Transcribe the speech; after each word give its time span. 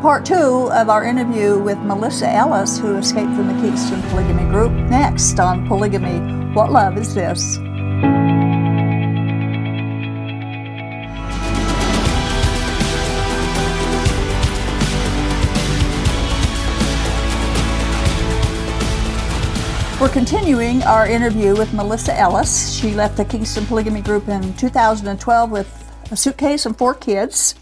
part 0.00 0.24
two 0.24 0.70
of 0.72 0.88
our 0.88 1.04
interview 1.04 1.58
with 1.58 1.76
Melissa 1.80 2.26
Ellis, 2.26 2.78
who 2.78 2.96
escaped 2.96 3.34
from 3.34 3.48
the 3.48 3.60
Kingston 3.60 4.00
Polygamy 4.08 4.44
Group, 4.44 4.72
next 4.72 5.38
on 5.38 5.66
Polygamy 5.68 6.54
What 6.54 6.72
Love 6.72 6.96
Is 6.96 7.14
This? 7.14 7.58
We're 20.00 20.08
continuing 20.08 20.82
our 20.84 21.06
interview 21.06 21.54
with 21.54 21.74
Melissa 21.74 22.18
Ellis. 22.18 22.72
She 22.72 22.94
left 22.94 23.18
the 23.18 23.26
Kingston 23.26 23.66
Polygamy 23.66 24.00
Group 24.00 24.28
in 24.28 24.54
2012 24.54 25.50
with 25.50 25.92
a 26.10 26.16
suitcase 26.16 26.64
and 26.64 26.76
four 26.76 26.94
kids. 26.94 27.54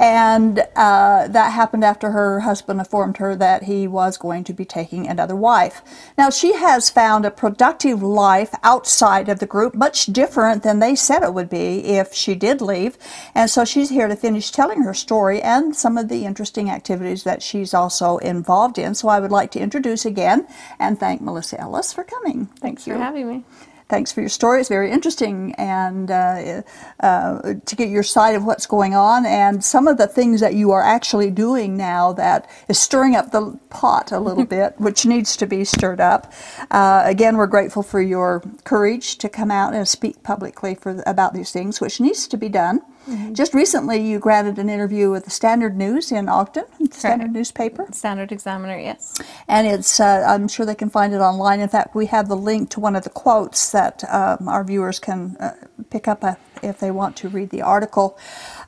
And 0.00 0.60
uh, 0.76 1.28
that 1.28 1.52
happened 1.52 1.84
after 1.84 2.10
her 2.12 2.40
husband 2.40 2.80
informed 2.80 3.18
her 3.18 3.36
that 3.36 3.64
he 3.64 3.86
was 3.86 4.16
going 4.16 4.44
to 4.44 4.54
be 4.54 4.64
taking 4.64 5.06
another 5.06 5.36
wife. 5.36 5.82
Now, 6.16 6.30
she 6.30 6.54
has 6.54 6.88
found 6.88 7.26
a 7.26 7.30
productive 7.30 8.02
life 8.02 8.54
outside 8.62 9.28
of 9.28 9.40
the 9.40 9.46
group, 9.46 9.74
much 9.74 10.06
different 10.06 10.62
than 10.62 10.78
they 10.78 10.94
said 10.94 11.22
it 11.22 11.34
would 11.34 11.50
be 11.50 11.84
if 11.84 12.14
she 12.14 12.34
did 12.34 12.62
leave. 12.62 12.96
And 13.34 13.50
so 13.50 13.66
she's 13.66 13.90
here 13.90 14.08
to 14.08 14.16
finish 14.16 14.50
telling 14.50 14.84
her 14.84 14.94
story 14.94 15.42
and 15.42 15.76
some 15.76 15.98
of 15.98 16.08
the 16.08 16.24
interesting 16.24 16.70
activities 16.70 17.24
that 17.24 17.42
she's 17.42 17.74
also 17.74 18.16
involved 18.18 18.78
in. 18.78 18.94
So 18.94 19.08
I 19.08 19.20
would 19.20 19.30
like 19.30 19.50
to 19.52 19.60
introduce 19.60 20.06
again 20.06 20.46
and 20.78 20.98
thank 20.98 21.20
Melissa 21.20 21.60
Ellis 21.60 21.92
for 21.92 22.04
coming. 22.04 22.46
Thank 22.46 22.60
Thanks 22.70 22.86
you. 22.86 22.94
for 22.94 23.00
having 23.00 23.28
me. 23.28 23.44
Thanks 23.90 24.12
for 24.12 24.20
your 24.20 24.28
story. 24.28 24.60
It's 24.60 24.68
very 24.68 24.92
interesting 24.92 25.52
and 25.56 26.12
uh, 26.12 26.62
uh, 27.00 27.54
to 27.66 27.74
get 27.74 27.88
your 27.88 28.04
side 28.04 28.36
of 28.36 28.44
what's 28.44 28.64
going 28.64 28.94
on 28.94 29.26
and 29.26 29.64
some 29.64 29.88
of 29.88 29.98
the 29.98 30.06
things 30.06 30.40
that 30.40 30.54
you 30.54 30.70
are 30.70 30.80
actually 30.80 31.28
doing 31.32 31.76
now 31.76 32.12
that 32.12 32.48
is 32.68 32.78
stirring 32.78 33.16
up 33.16 33.32
the 33.32 33.58
pot 33.68 34.12
a 34.12 34.20
little 34.20 34.44
bit, 34.58 34.74
which 34.78 35.04
needs 35.04 35.36
to 35.38 35.46
be 35.46 35.64
stirred 35.64 36.00
up. 36.00 36.32
Uh, 36.70 37.02
again, 37.04 37.36
we're 37.36 37.48
grateful 37.48 37.82
for 37.82 38.00
your 38.00 38.44
courage 38.62 39.18
to 39.18 39.28
come 39.28 39.50
out 39.50 39.74
and 39.74 39.88
speak 39.88 40.22
publicly 40.22 40.76
for 40.76 41.02
about 41.04 41.34
these 41.34 41.50
things, 41.50 41.80
which 41.80 42.00
needs 42.00 42.28
to 42.28 42.36
be 42.36 42.48
done. 42.48 42.82
Mm-hmm. 43.08 43.32
Just 43.32 43.54
recently, 43.54 43.98
you 43.98 44.18
granted 44.18 44.58
an 44.58 44.68
interview 44.68 45.10
with 45.10 45.24
the 45.24 45.30
Standard 45.30 45.76
News 45.76 46.12
in 46.12 46.28
Ogden, 46.28 46.64
the 46.78 46.94
Standard 46.94 47.32
newspaper. 47.32 47.86
Standard 47.92 48.30
Examiner, 48.30 48.78
yes. 48.78 49.20
And 49.48 49.66
it's, 49.66 49.98
uh, 49.98 50.24
I'm 50.28 50.48
sure 50.48 50.66
they 50.66 50.74
can 50.74 50.90
find 50.90 51.14
it 51.14 51.18
online. 51.18 51.60
In 51.60 51.68
fact, 51.68 51.94
we 51.94 52.06
have 52.06 52.28
the 52.28 52.36
link 52.36 52.70
to 52.70 52.80
one 52.80 52.94
of 52.94 53.02
the 53.02 53.10
quotes 53.10 53.72
that 53.72 54.04
um, 54.12 54.48
our 54.48 54.62
viewers 54.64 54.98
can 54.98 55.36
uh, 55.40 55.52
pick 55.88 56.08
up 56.08 56.22
a, 56.22 56.36
if 56.62 56.78
they 56.78 56.90
want 56.90 57.16
to 57.16 57.28
read 57.28 57.50
the 57.50 57.62
article. 57.62 58.18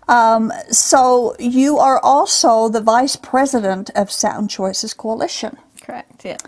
Um, 0.09 0.51
so 0.71 1.37
you 1.39 1.79
are 1.79 2.01
also 2.03 2.69
the 2.69 2.81
vice 2.81 3.17
president 3.17 3.91
of 3.95 4.11
Sound 4.11 4.49
Choices 4.49 4.95
Coalition. 4.95 5.59
Correct, 5.83 6.25
yeah. 6.25 6.39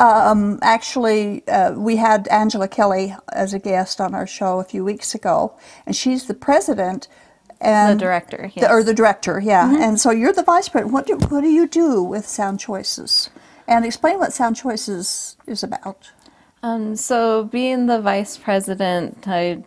Um, 0.00 0.58
actually, 0.62 1.46
uh, 1.46 1.72
we 1.72 1.96
had 1.96 2.26
Angela 2.28 2.68
Kelly 2.68 3.14
as 3.32 3.54
a 3.54 3.58
guest 3.58 4.00
on 4.00 4.14
our 4.14 4.26
show 4.26 4.58
a 4.58 4.64
few 4.64 4.84
weeks 4.84 5.14
ago, 5.14 5.56
and 5.86 5.94
she's 5.94 6.26
the 6.26 6.34
president 6.34 7.06
and 7.64 7.98
the 7.98 8.04
director, 8.04 8.50
yes. 8.54 8.66
the, 8.66 8.70
or 8.70 8.82
the 8.82 8.94
director, 8.94 9.40
yeah. 9.40 9.66
Mm-hmm. 9.66 9.82
And 9.82 10.00
so 10.00 10.10
you're 10.10 10.32
the 10.32 10.42
vice 10.42 10.68
president. 10.68 10.92
What 10.92 11.06
do 11.06 11.16
what 11.28 11.40
do 11.40 11.48
you 11.48 11.66
do 11.66 12.02
with 12.02 12.26
Sound 12.26 12.60
Choices? 12.60 13.30
And 13.66 13.84
explain 13.84 14.18
what 14.18 14.32
Sound 14.32 14.56
Choices 14.56 15.36
is 15.46 15.62
about. 15.62 16.10
Um, 16.62 16.96
so 16.96 17.44
being 17.44 17.86
the 17.86 18.00
vice 18.00 18.36
president, 18.38 19.26
I 19.26 19.64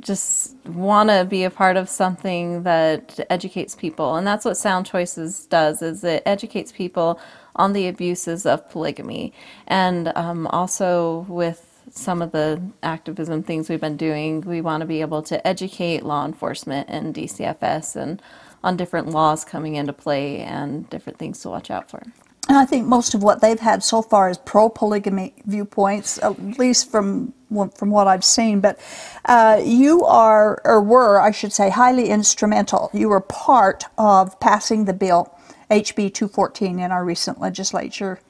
just 0.00 0.56
want 0.66 1.10
to 1.10 1.24
be 1.24 1.44
a 1.44 1.50
part 1.50 1.76
of 1.76 1.88
something 1.88 2.62
that 2.62 3.20
educates 3.30 3.74
people, 3.74 4.16
and 4.16 4.26
that's 4.26 4.44
what 4.44 4.56
Sound 4.56 4.86
Choices 4.86 5.46
does. 5.46 5.82
Is 5.82 6.04
it 6.04 6.22
educates 6.24 6.72
people 6.72 7.20
on 7.56 7.72
the 7.72 7.88
abuses 7.88 8.46
of 8.46 8.68
polygamy, 8.70 9.32
and 9.66 10.12
um, 10.14 10.46
also 10.46 11.26
with 11.28 11.67
some 11.90 12.22
of 12.22 12.32
the 12.32 12.60
activism 12.82 13.42
things 13.42 13.68
we've 13.68 13.80
been 13.80 13.96
doing, 13.96 14.40
we 14.42 14.60
want 14.60 14.80
to 14.82 14.86
be 14.86 15.00
able 15.00 15.22
to 15.22 15.46
educate 15.46 16.02
law 16.02 16.24
enforcement 16.24 16.88
and 16.88 17.14
DCFS 17.14 17.96
and 17.96 18.22
on 18.62 18.76
different 18.76 19.08
laws 19.08 19.44
coming 19.44 19.76
into 19.76 19.92
play 19.92 20.40
and 20.40 20.88
different 20.90 21.18
things 21.18 21.40
to 21.40 21.48
watch 21.48 21.70
out 21.70 21.90
for. 21.90 22.02
And 22.48 22.56
I 22.56 22.64
think 22.64 22.86
most 22.86 23.14
of 23.14 23.22
what 23.22 23.40
they've 23.40 23.60
had 23.60 23.84
so 23.84 24.00
far 24.00 24.30
is 24.30 24.38
pro 24.38 24.70
polygamy 24.70 25.34
viewpoints, 25.44 26.18
at 26.22 26.58
least 26.58 26.90
from 26.90 27.34
from 27.76 27.90
what 27.90 28.06
I've 28.06 28.24
seen. 28.24 28.60
But 28.60 28.78
uh, 29.24 29.60
you 29.64 30.04
are, 30.04 30.60
or 30.64 30.82
were, 30.82 31.18
I 31.20 31.30
should 31.30 31.52
say, 31.52 31.70
highly 31.70 32.08
instrumental. 32.08 32.90
You 32.92 33.08
were 33.08 33.20
part 33.20 33.84
of 33.96 34.38
passing 34.40 34.84
the 34.84 34.92
bill 34.92 35.34
HB 35.70 36.14
214 36.14 36.78
in 36.78 36.90
our 36.90 37.04
recent 37.04 37.40
legislature 37.40 38.20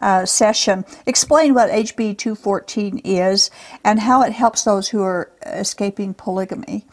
uh, 0.00 0.24
session. 0.24 0.84
Explain 1.06 1.54
what 1.54 1.70
HB 1.70 2.18
214 2.18 2.98
is 3.04 3.50
and 3.84 4.00
how 4.00 4.22
it 4.22 4.32
helps 4.32 4.64
those 4.64 4.88
who 4.88 5.02
are 5.02 5.30
escaping 5.44 6.14
polygamy. 6.14 6.86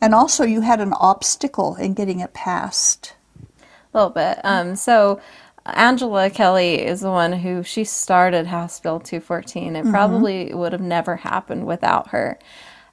And 0.00 0.14
also, 0.14 0.44
you 0.44 0.60
had 0.60 0.80
an 0.80 0.92
obstacle 0.92 1.76
in 1.76 1.94
getting 1.94 2.20
it 2.20 2.34
passed. 2.34 3.14
A 3.40 3.98
little 3.98 4.10
bit. 4.10 4.38
Um, 4.44 4.76
so, 4.76 5.20
Angela 5.66 6.28
Kelly 6.28 6.82
is 6.82 7.00
the 7.00 7.10
one 7.10 7.32
who 7.32 7.62
she 7.62 7.84
started 7.84 8.46
House 8.46 8.78
Bill 8.80 9.00
214. 9.00 9.76
It 9.76 9.80
mm-hmm. 9.80 9.90
probably 9.90 10.52
would 10.52 10.72
have 10.72 10.82
never 10.82 11.16
happened 11.16 11.66
without 11.66 12.08
her. 12.08 12.38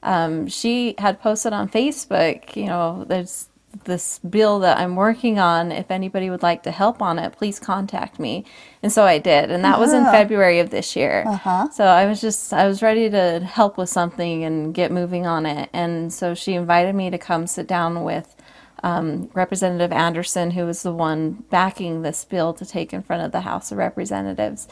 Um, 0.03 0.47
she 0.47 0.95
had 0.97 1.19
posted 1.19 1.53
on 1.53 1.69
Facebook, 1.69 2.55
you 2.55 2.65
know, 2.65 3.05
there's 3.07 3.49
this 3.83 4.19
bill 4.19 4.59
that 4.59 4.77
I'm 4.77 4.95
working 4.95 5.39
on. 5.39 5.71
If 5.71 5.91
anybody 5.91 6.29
would 6.29 6.43
like 6.43 6.63
to 6.63 6.71
help 6.71 7.01
on 7.01 7.19
it, 7.19 7.33
please 7.33 7.59
contact 7.59 8.19
me. 8.19 8.45
And 8.83 8.91
so 8.91 9.03
I 9.03 9.17
did, 9.17 9.51
and 9.51 9.63
that 9.63 9.73
uh-huh. 9.73 9.81
was 9.81 9.93
in 9.93 10.03
uh-huh. 10.03 10.11
February 10.11 10.59
of 10.59 10.69
this 10.69 10.95
year. 10.95 11.23
Uh-huh. 11.27 11.69
So 11.71 11.85
I 11.85 12.05
was 12.05 12.21
just 12.21 12.53
I 12.53 12.67
was 12.67 12.81
ready 12.81 13.09
to 13.09 13.39
help 13.39 13.77
with 13.77 13.89
something 13.89 14.43
and 14.43 14.73
get 14.73 14.91
moving 14.91 15.25
on 15.25 15.45
it. 15.45 15.69
And 15.73 16.11
so 16.11 16.33
she 16.33 16.53
invited 16.53 16.95
me 16.95 17.09
to 17.09 17.17
come 17.17 17.47
sit 17.47 17.67
down 17.67 18.03
with 18.03 18.35
um, 18.83 19.29
Representative 19.33 19.91
Anderson, 19.91 20.51
who 20.51 20.65
was 20.65 20.83
the 20.83 20.93
one 20.93 21.43
backing 21.49 22.01
this 22.01 22.25
bill 22.25 22.53
to 22.53 22.65
take 22.65 22.93
in 22.93 23.03
front 23.03 23.23
of 23.23 23.31
the 23.31 23.41
House 23.41 23.71
of 23.71 23.77
Representatives. 23.77 24.67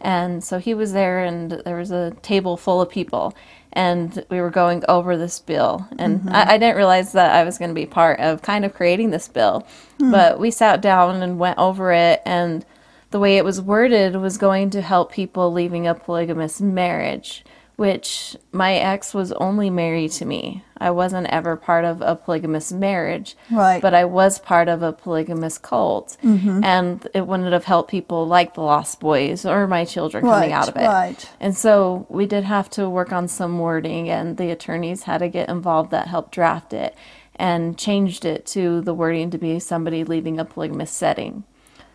And 0.00 0.44
so 0.44 0.58
he 0.58 0.74
was 0.74 0.92
there, 0.92 1.24
and 1.24 1.50
there 1.50 1.78
was 1.78 1.90
a 1.90 2.10
table 2.20 2.58
full 2.58 2.82
of 2.82 2.90
people 2.90 3.34
and 3.74 4.24
we 4.30 4.40
were 4.40 4.50
going 4.50 4.84
over 4.88 5.16
this 5.16 5.40
bill. 5.40 5.86
And 5.98 6.20
mm-hmm. 6.20 6.28
I, 6.30 6.52
I, 6.54 6.58
didn't 6.58 6.76
realize 6.76 7.12
that 7.12 7.34
I 7.34 7.44
was 7.44 7.58
going 7.58 7.70
to 7.70 7.74
be 7.74 7.86
part 7.86 8.20
of 8.20 8.42
kind 8.42 8.64
of 8.64 8.72
creating 8.74 9.10
this 9.10 9.28
bill. 9.28 9.66
Mm. 9.98 10.12
But 10.12 10.38
we 10.38 10.50
sat 10.50 10.80
down 10.80 11.22
and 11.22 11.38
went 11.38 11.58
over 11.58 11.92
it, 11.92 12.22
and 12.24 12.64
the 13.10 13.20
way 13.20 13.36
it 13.36 13.44
was 13.44 13.60
worded 13.60 14.16
was 14.16 14.38
going 14.38 14.70
to 14.70 14.82
help 14.82 15.12
people 15.12 15.52
leaving 15.52 15.86
a 15.86 15.94
polygamous 15.94 16.60
marriage 16.60 17.44
which 17.76 18.36
my 18.52 18.74
ex 18.74 19.12
was 19.12 19.32
only 19.32 19.68
married 19.68 20.12
to 20.12 20.24
me. 20.24 20.64
I 20.78 20.90
wasn't 20.90 21.28
ever 21.28 21.56
part 21.56 21.84
of 21.84 22.00
a 22.02 22.14
polygamous 22.14 22.70
marriage, 22.70 23.36
right. 23.50 23.80
but 23.80 23.94
I 23.94 24.04
was 24.04 24.38
part 24.38 24.68
of 24.68 24.82
a 24.82 24.92
polygamous 24.92 25.58
cult, 25.58 26.16
mm-hmm. 26.22 26.62
and 26.62 27.06
it 27.14 27.26
wouldn't 27.26 27.52
have 27.52 27.64
helped 27.64 27.90
people 27.90 28.26
like 28.26 28.54
the 28.54 28.60
Lost 28.60 29.00
Boys 29.00 29.44
or 29.44 29.66
my 29.66 29.84
children 29.84 30.24
coming 30.24 30.52
out 30.52 30.68
of 30.68 30.76
it. 30.76 30.86
Right. 30.86 31.30
And 31.40 31.56
so 31.56 32.06
we 32.08 32.26
did 32.26 32.44
have 32.44 32.70
to 32.70 32.88
work 32.88 33.12
on 33.12 33.28
some 33.28 33.58
wording, 33.58 34.08
and 34.08 34.36
the 34.36 34.50
attorneys 34.50 35.04
had 35.04 35.18
to 35.18 35.28
get 35.28 35.48
involved 35.48 35.90
that 35.90 36.08
helped 36.08 36.32
draft 36.32 36.72
it 36.72 36.94
and 37.36 37.76
changed 37.76 38.24
it 38.24 38.46
to 38.46 38.80
the 38.82 38.94
wording 38.94 39.30
to 39.30 39.38
be 39.38 39.58
somebody 39.58 40.04
leaving 40.04 40.38
a 40.38 40.44
polygamous 40.44 40.90
setting. 40.90 41.44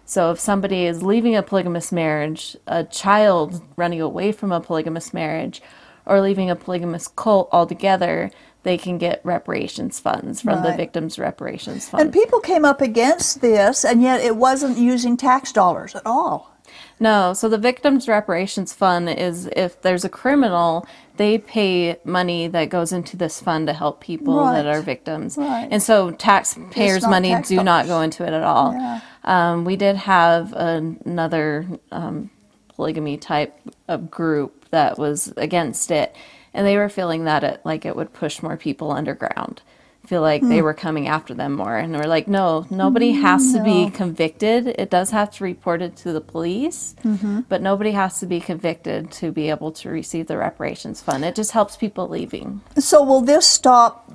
So 0.10 0.32
if 0.32 0.40
somebody 0.40 0.88
is 0.88 1.04
leaving 1.04 1.36
a 1.36 1.44
polygamous 1.44 1.92
marriage, 1.92 2.58
a 2.66 2.84
child 2.84 3.62
running 3.76 4.02
away 4.02 4.32
from 4.32 4.52
a 4.52 4.60
polygamous 4.60 5.14
marriage, 5.14 5.62
or 6.08 6.20
leaving 6.20 6.50
a 6.50 6.56
polygamous 6.56 7.08
cult 7.08 7.48
altogether, 7.52 8.32
they 8.64 8.76
can 8.76 8.98
get 8.98 9.22
reparations 9.24 10.00
funds 10.00 10.42
from 10.42 10.64
right. 10.64 10.72
the 10.72 10.76
victims' 10.76 11.20
reparations 11.20 11.88
fund. 11.88 12.02
And 12.02 12.12
people 12.12 12.40
came 12.40 12.66
up 12.66 12.82
against 12.82 13.42
this, 13.42 13.86
and 13.86 14.02
yet 14.02 14.20
it 14.20 14.36
wasn't 14.36 14.80
using 14.80 15.16
tax 15.16 15.52
dollars 15.52 15.94
at 15.94 16.08
all. 16.08 16.56
No, 17.00 17.34
so 17.34 17.48
the 17.48 17.60
Victims 17.60 18.08
Reparations 18.08 18.74
Fund 18.74 19.10
is 19.10 19.48
if 19.56 19.82
there's 19.82 20.06
a 20.06 20.10
criminal, 20.10 20.88
they 21.18 21.38
pay 21.38 21.98
money 22.04 22.48
that 22.48 22.70
goes 22.70 22.92
into 22.92 23.16
this 23.16 23.40
fund 23.40 23.68
to 23.68 23.74
help 23.74 24.02
people 24.02 24.38
right. 24.38 24.54
that 24.54 24.66
are 24.66 24.82
victims. 24.82 25.38
Right. 25.38 25.68
And 25.70 25.84
so 25.84 26.12
taxpayers' 26.12 27.06
money 27.06 27.30
tax 27.30 27.50
do 27.50 27.56
dollars. 27.56 27.66
not 27.66 27.86
go 27.88 28.02
into 28.02 28.24
it 28.24 28.34
at 28.34 28.44
all. 28.44 28.74
Yeah. 28.74 29.02
Um, 29.24 29.66
we 29.66 29.76
did 29.76 29.96
have 29.96 30.54
another 30.54 31.68
um, 31.92 32.30
polygamy 32.76 33.18
type 33.18 33.60
of 33.88 34.10
group 34.10 34.70
that 34.70 34.98
was 34.98 35.34
against 35.38 35.92
it, 35.92 36.16
and 36.54 36.66
they 36.66 36.78
were 36.78 36.90
feeling 36.90 37.26
that 37.26 37.44
it 37.44 37.62
like 37.64 37.86
it 37.86 37.96
would 37.96 38.14
push 38.14 38.42
more 38.42 38.58
people 38.58 38.92
underground 38.92 39.62
feel 40.10 40.22
like 40.22 40.42
mm. 40.42 40.50
they 40.50 40.58
hmm. 40.58 40.64
were 40.64 40.74
coming 40.74 41.08
after 41.08 41.36
them 41.36 41.54
more. 41.54 41.78
And 41.78 41.94
we're 41.94 42.08
like, 42.08 42.28
no, 42.28 42.66
nobody 42.72 43.12
has 43.12 43.54
no. 43.54 43.60
to 43.60 43.64
be 43.64 43.92
convicted. 43.92 44.68
It 44.68 44.90
does 44.90 45.12
have 45.12 45.30
to 45.36 45.44
report 45.44 45.84
it 45.84 45.96
to 45.98 46.12
the 46.12 46.20
police, 46.20 46.96
mm-hmm. 47.04 47.42
but 47.42 47.62
nobody 47.62 47.92
has 47.92 48.20
to 48.20 48.26
be 48.26 48.40
convicted 48.40 49.12
to 49.12 49.32
be 49.32 49.50
able 49.50 49.72
to 49.74 49.90
receive 49.90 50.26
the 50.26 50.38
reparations 50.38 51.00
fund. 51.00 51.24
It 51.24 51.36
just 51.36 51.52
helps 51.52 51.78
people 51.78 52.10
leaving. 52.10 52.62
So, 52.80 53.04
will 53.04 53.22
this 53.22 53.46
stop? 53.46 54.12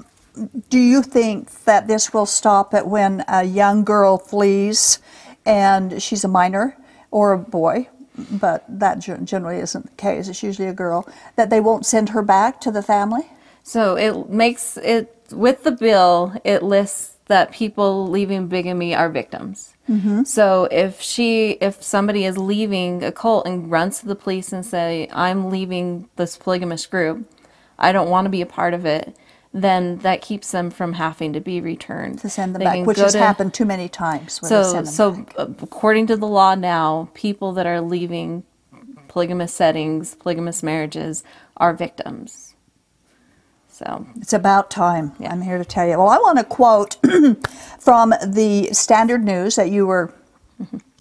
Do 0.68 0.78
you 0.78 1.02
think 1.02 1.64
that 1.64 1.86
this 1.86 2.12
will 2.12 2.26
stop 2.26 2.74
at 2.74 2.86
when 2.88 3.24
a 3.28 3.44
young 3.44 3.84
girl 3.84 4.18
flees 4.18 4.98
and 5.46 6.02
she's 6.02 6.24
a 6.24 6.28
minor 6.28 6.76
or 7.10 7.32
a 7.32 7.38
boy, 7.38 7.88
but 8.30 8.64
that 8.68 8.98
generally 8.98 9.58
isn't 9.58 9.86
the 9.86 9.92
case. 9.92 10.28
It's 10.28 10.42
usually 10.42 10.68
a 10.68 10.72
girl. 10.72 11.08
That 11.36 11.50
they 11.50 11.60
won't 11.60 11.86
send 11.86 12.10
her 12.10 12.22
back 12.22 12.60
to 12.62 12.70
the 12.70 12.82
family. 12.82 13.30
So 13.62 13.96
it 13.96 14.28
makes 14.28 14.76
it 14.76 15.16
with 15.32 15.64
the 15.64 15.72
bill. 15.72 16.34
It 16.44 16.62
lists 16.62 17.16
that 17.26 17.52
people 17.52 18.06
leaving 18.08 18.48
bigamy 18.48 18.94
are 18.94 19.08
victims. 19.08 19.74
Mm-hmm. 19.88 20.24
So 20.24 20.68
if 20.70 21.00
she, 21.00 21.52
if 21.52 21.82
somebody 21.82 22.24
is 22.24 22.36
leaving 22.36 23.02
a 23.02 23.12
cult 23.12 23.46
and 23.46 23.70
runs 23.70 24.00
to 24.00 24.06
the 24.06 24.14
police 24.14 24.52
and 24.52 24.64
say, 24.64 25.08
"I'm 25.12 25.50
leaving 25.50 26.08
this 26.16 26.36
polygamous 26.36 26.86
group," 26.86 27.26
I 27.78 27.92
don't 27.92 28.10
want 28.10 28.26
to 28.26 28.30
be 28.30 28.42
a 28.42 28.46
part 28.46 28.74
of 28.74 28.84
it, 28.84 29.16
then 29.56 29.98
that 29.98 30.20
keeps 30.20 30.50
them 30.50 30.68
from 30.68 30.94
having 30.94 31.32
to 31.32 31.40
be 31.40 31.60
returned. 31.60 32.18
To 32.18 32.28
send 32.28 32.54
them 32.54 32.58
They 32.58 32.64
back, 32.64 32.86
which 32.86 32.98
has 32.98 33.12
to- 33.12 33.20
happened 33.20 33.54
too 33.54 33.64
many 33.64 33.88
times. 33.88 34.40
So, 34.42 34.84
so 34.84 35.12
back. 35.12 35.34
uh, 35.38 35.46
according 35.62 36.08
to 36.08 36.16
the 36.16 36.26
law 36.26 36.56
now, 36.56 37.08
people 37.14 37.52
that 37.52 37.64
are 37.64 37.80
leaving 37.80 38.42
polygamous 39.06 39.54
settings, 39.54 40.16
polygamous 40.16 40.62
marriages, 40.64 41.22
are 41.56 41.72
victims. 41.72 42.50
So, 43.68 44.06
It's 44.16 44.32
about 44.32 44.70
time. 44.70 45.12
I'm 45.20 45.42
here 45.42 45.58
to 45.58 45.64
tell 45.64 45.86
you. 45.86 45.98
Well, 45.98 46.08
I 46.08 46.18
want 46.18 46.38
to 46.38 46.44
quote 46.44 46.96
from 47.78 48.12
the 48.24 48.68
Standard 48.72 49.24
News 49.24 49.56
that 49.56 49.70
you 49.70 49.86
were 49.86 50.12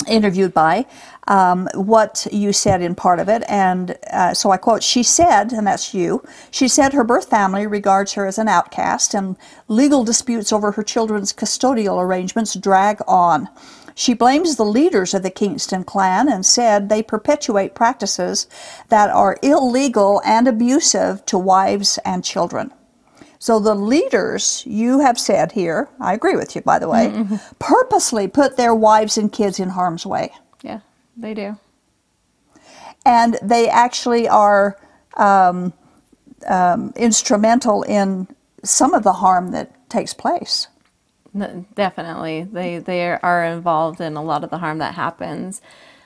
interviewed 0.07 0.53
by 0.53 0.85
um, 1.27 1.69
what 1.75 2.27
you 2.31 2.51
said 2.53 2.81
in 2.81 2.95
part 2.95 3.19
of 3.19 3.29
it. 3.29 3.43
And 3.47 3.97
uh, 4.11 4.33
so 4.33 4.51
I 4.51 4.57
quote 4.57 4.83
She 4.83 5.03
said, 5.03 5.51
and 5.51 5.65
that's 5.65 5.93
you, 5.93 6.23
she 6.51 6.67
said 6.67 6.93
her 6.93 7.03
birth 7.03 7.29
family 7.29 7.67
regards 7.67 8.13
her 8.13 8.25
as 8.25 8.37
an 8.37 8.47
outcast, 8.47 9.13
and 9.13 9.37
legal 9.67 10.03
disputes 10.03 10.51
over 10.51 10.71
her 10.71 10.83
children's 10.83 11.33
custodial 11.33 12.01
arrangements 12.01 12.55
drag 12.55 13.01
on. 13.07 13.49
She 13.95 14.15
blames 14.15 14.55
the 14.55 14.65
leaders 14.65 15.13
of 15.13 15.21
the 15.21 15.29
Kingston 15.29 15.83
clan 15.83 16.27
and 16.27 16.45
said 16.45 16.89
they 16.89 17.03
perpetuate 17.03 17.75
practices 17.75 18.47
that 18.89 19.09
are 19.11 19.37
illegal 19.43 20.19
and 20.25 20.47
abusive 20.47 21.23
to 21.27 21.37
wives 21.37 21.99
and 22.03 22.23
children. 22.23 22.73
So 23.43 23.59
the 23.59 23.75
leaders, 23.75 24.63
you 24.65 25.01
have 25.01 25.19
said 25.19 25.51
here, 25.51 25.89
I 25.99 26.13
agree 26.13 26.37
with 26.37 26.55
you, 26.55 26.61
by 26.61 26.79
the 26.79 26.87
way, 26.87 27.11
purposely 27.59 28.25
put 28.25 28.55
their 28.55 28.73
wives 28.73 29.17
and 29.17 29.29
kids 29.29 29.59
in 29.59 29.67
harm's 29.67 30.05
way. 30.05 30.31
yeah, 30.61 30.79
they 31.17 31.33
do. 31.33 31.57
And 33.05 33.37
they 33.41 33.67
actually 33.67 34.29
are 34.29 34.79
um, 35.17 35.73
um, 36.47 36.93
instrumental 36.95 37.83
in 37.83 38.29
some 38.63 38.93
of 38.93 39.03
the 39.03 39.11
harm 39.11 39.51
that 39.51 39.89
takes 39.89 40.13
place. 40.13 40.69
Definitely. 41.75 42.43
They 42.43 42.77
they 42.77 43.11
are 43.11 43.43
involved 43.43 43.99
in 43.99 44.15
a 44.15 44.23
lot 44.23 44.45
of 44.45 44.51
the 44.51 44.59
harm 44.59 44.77
that 44.77 44.93
happens. 44.93 45.61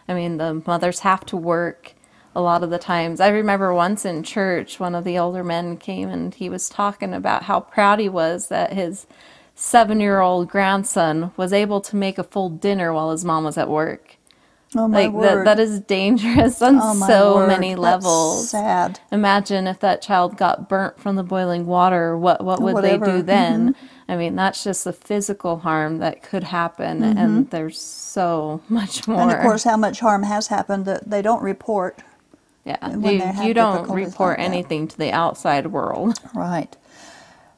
I 0.07 0.15
mean, 0.15 0.37
the 0.37 0.63
mothers 0.65 1.01
have 1.01 1.23
to 1.27 1.37
work 1.37 1.93
a 2.37 2.41
lot 2.41 2.63
of 2.63 2.69
the 2.69 2.77
times. 2.79 3.19
I 3.19 3.29
remember 3.29 3.73
once 3.73 4.05
in 4.05 4.23
church, 4.23 4.79
one 4.79 4.95
of 4.95 5.03
the 5.03 5.17
older 5.17 5.43
men 5.43 5.77
came 5.77 6.09
and 6.09 6.33
he 6.33 6.49
was 6.49 6.69
talking 6.69 7.13
about 7.13 7.43
how 7.43 7.59
proud 7.61 7.99
he 7.99 8.09
was 8.09 8.47
that 8.49 8.73
his 8.73 9.07
seven 9.55 9.99
year 9.99 10.19
old 10.21 10.47
grandson 10.49 11.31
was 11.35 11.51
able 11.51 11.81
to 11.81 11.95
make 11.95 12.19
a 12.19 12.23
full 12.23 12.49
dinner 12.49 12.93
while 12.93 13.11
his 13.11 13.25
mom 13.25 13.43
was 13.43 13.57
at 13.57 13.69
work. 13.69 14.17
Oh 14.75 14.87
my 14.87 15.07
Like 15.07 15.13
That, 15.23 15.45
that 15.45 15.59
is 15.59 15.79
dangerous 15.79 16.61
on 16.67 16.77
Oh, 16.81 16.93
so 17.07 17.35
word. 17.35 17.47
many 17.47 17.69
That's 17.69 17.81
levels. 17.81 18.49
sad. 18.51 18.99
Imagine 19.11 19.65
if 19.65 19.79
that 19.79 20.01
child 20.03 20.37
got 20.37 20.69
burnt 20.69 20.99
from 20.99 21.15
the 21.15 21.23
boiling 21.23 21.65
water. 21.65 22.17
What 22.17 22.43
what 22.43 22.61
would 22.61 22.75
Whatever. 22.75 23.05
Mm-hmm. 23.05 23.15
they 23.15 23.19
do 23.19 23.23
then? 23.23 23.75
I 24.09 24.15
mean, 24.17 24.35
that's 24.35 24.63
just 24.63 24.83
the 24.83 24.93
physical 24.93 25.59
harm 25.59 25.97
that 25.99 26.23
could 26.23 26.45
happen, 26.45 27.03
and 27.03 27.49
there's 27.49 27.79
so 27.81 28.61
much 28.69 29.07
more. 29.07 29.17
Mm-hmm. 29.17 29.29
And 29.29 29.37
of 29.39 29.43
course, 29.43 29.63
how 29.63 29.77
much 29.77 29.99
harm 30.01 30.23
has 30.23 30.47
happened 30.47 30.85
that 30.85 31.09
they 31.09 31.21
don't 31.21 31.41
report. 31.43 31.99
Yeah, 32.67 32.97
you, 32.97 33.47
you 33.47 33.53
don't 33.53 33.89
report 33.89 34.39
like 34.39 34.45
anything 34.45 34.87
to 34.89 34.97
the 34.97 35.11
outside 35.11 35.67
world. 35.67 36.19
Right. 36.33 36.75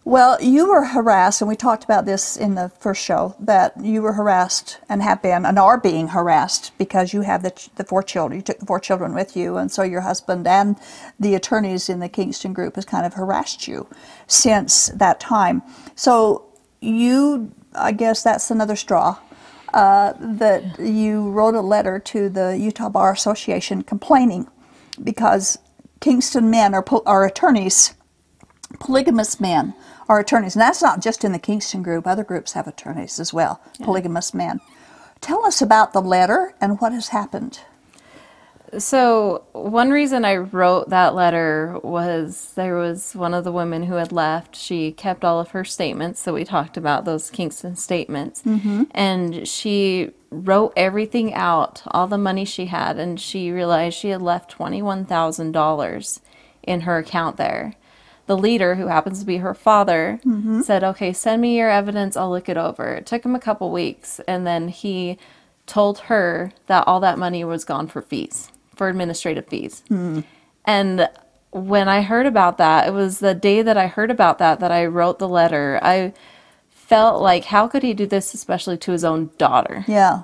Well, 0.05 0.41
you 0.41 0.69
were 0.69 0.85
harassed, 0.85 1.41
and 1.41 1.49
we 1.49 1.55
talked 1.55 1.83
about 1.83 2.05
this 2.05 2.37
in 2.37 2.55
the 2.55 2.69
first 2.69 3.03
show 3.03 3.35
that 3.39 3.73
you 3.83 4.01
were 4.01 4.13
harassed 4.13 4.79
and 4.87 5.03
have 5.03 5.21
been 5.21 5.45
and 5.45 5.59
are 5.59 5.77
being 5.77 6.09
harassed 6.09 6.71
because 6.77 7.13
you 7.13 7.21
have 7.21 7.43
the, 7.43 7.69
the 7.75 7.83
four 7.83 8.01
children. 8.01 8.39
You 8.39 8.43
took 8.43 8.59
the 8.59 8.65
four 8.65 8.79
children 8.79 9.13
with 9.13 9.35
you, 9.35 9.57
and 9.57 9.71
so 9.71 9.83
your 9.83 10.01
husband 10.01 10.47
and 10.47 10.77
the 11.19 11.35
attorneys 11.35 11.89
in 11.89 11.99
the 11.99 12.09
Kingston 12.09 12.53
group 12.53 12.75
has 12.75 12.85
kind 12.85 13.05
of 13.05 13.15
harassed 13.15 13.67
you 13.67 13.87
since 14.25 14.87
that 14.87 15.19
time. 15.19 15.61
So 15.95 16.45
you, 16.79 17.51
I 17.75 17.91
guess 17.91 18.23
that's 18.23 18.49
another 18.49 18.77
straw. 18.77 19.19
Uh, 19.73 20.13
that 20.19 20.79
you 20.79 21.29
wrote 21.29 21.53
a 21.53 21.61
letter 21.61 21.99
to 21.99 22.29
the 22.29 22.57
Utah 22.57 22.89
Bar 22.89 23.11
Association 23.11 23.83
complaining 23.83 24.47
because 25.03 25.57
Kingston 25.99 26.49
men 26.49 26.73
are, 26.73 26.85
are 27.05 27.25
attorneys 27.25 27.93
polygamous 28.77 29.39
men 29.39 29.73
are 30.07 30.19
attorneys, 30.19 30.55
and 30.55 30.61
that's 30.61 30.81
not 30.81 31.01
just 31.01 31.23
in 31.23 31.31
the 31.31 31.39
Kingston 31.39 31.81
group. 31.81 32.05
Other 32.05 32.23
groups 32.23 32.53
have 32.53 32.67
attorneys 32.67 33.19
as 33.19 33.33
well, 33.33 33.61
polygamous 33.81 34.33
men. 34.33 34.59
Tell 35.21 35.45
us 35.45 35.61
about 35.61 35.93
the 35.93 36.01
letter 36.01 36.53
and 36.61 36.79
what 36.79 36.93
has 36.93 37.09
happened. 37.09 37.61
So, 38.77 39.45
one 39.53 39.89
reason 39.89 40.25
I 40.25 40.37
wrote 40.37 40.89
that 40.89 41.15
letter 41.15 41.79
was 41.83 42.53
there 42.53 42.75
was 42.75 43.15
one 43.15 43.33
of 43.33 43.43
the 43.43 43.51
women 43.51 43.83
who 43.83 43.95
had 43.95 44.11
left. 44.11 44.55
She 44.55 44.91
kept 44.91 45.25
all 45.25 45.39
of 45.39 45.49
her 45.49 45.65
statements. 45.65 46.19
So, 46.19 46.35
we 46.35 46.43
talked 46.43 46.77
about 46.77 47.03
those 47.03 47.31
Kingston 47.31 47.75
statements. 47.75 48.43
Mm-hmm. 48.43 48.83
And 48.91 49.47
she 49.47 50.11
wrote 50.31 50.73
everything 50.75 51.33
out, 51.33 51.81
all 51.87 52.07
the 52.07 52.17
money 52.17 52.45
she 52.45 52.67
had. 52.67 52.97
And 52.97 53.19
she 53.19 53.51
realized 53.51 53.97
she 53.97 54.09
had 54.09 54.21
left 54.21 54.55
$21,000 54.57 56.19
in 56.63 56.81
her 56.81 56.97
account 56.97 57.37
there. 57.37 57.75
The 58.27 58.37
leader, 58.37 58.75
who 58.75 58.87
happens 58.87 59.19
to 59.21 59.25
be 59.25 59.37
her 59.37 59.55
father, 59.55 60.19
mm-hmm. 60.23 60.61
said, 60.61 60.83
Okay, 60.83 61.13
send 61.13 61.41
me 61.41 61.57
your 61.57 61.69
evidence. 61.69 62.15
I'll 62.15 62.29
look 62.29 62.47
it 62.47 62.57
over. 62.57 62.93
It 62.93 63.07
took 63.07 63.25
him 63.25 63.33
a 63.33 63.39
couple 63.39 63.71
weeks. 63.71 64.21
And 64.27 64.45
then 64.45 64.67
he 64.67 65.17
told 65.65 65.99
her 65.99 66.51
that 66.67 66.87
all 66.87 66.99
that 66.99 67.17
money 67.17 67.43
was 67.43 67.65
gone 67.65 67.87
for 67.87 68.01
fees, 68.01 68.51
for 68.75 68.87
administrative 68.87 69.47
fees. 69.47 69.83
Mm. 69.89 70.23
And 70.65 71.09
when 71.51 71.87
I 71.87 72.01
heard 72.01 72.27
about 72.27 72.57
that, 72.59 72.87
it 72.87 72.91
was 72.91 73.19
the 73.19 73.33
day 73.33 73.61
that 73.61 73.77
I 73.77 73.87
heard 73.87 74.11
about 74.11 74.37
that 74.37 74.59
that 74.59 74.71
I 74.71 74.85
wrote 74.85 75.17
the 75.17 75.27
letter. 75.27 75.79
I 75.81 76.13
felt 76.89 77.21
like, 77.21 77.45
how 77.45 77.67
could 77.67 77.83
he 77.83 77.93
do 77.93 78.07
this, 78.07 78.33
especially 78.33 78.75
to 78.79 78.91
his 78.91 79.05
own 79.05 79.29
daughter? 79.37 79.85
Yeah. 79.87 80.23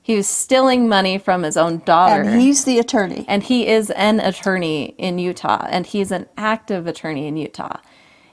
He 0.00 0.14
was 0.14 0.28
stealing 0.28 0.88
money 0.88 1.18
from 1.18 1.42
his 1.42 1.56
own 1.56 1.78
daughter. 1.84 2.22
And 2.22 2.40
he's 2.40 2.64
the 2.64 2.78
attorney. 2.78 3.24
And 3.26 3.42
he 3.42 3.66
is 3.66 3.90
an 3.90 4.20
attorney 4.20 4.94
in 4.96 5.18
Utah, 5.18 5.66
and 5.68 5.84
he's 5.84 6.12
an 6.12 6.26
active 6.36 6.86
attorney 6.86 7.26
in 7.26 7.36
Utah. 7.36 7.80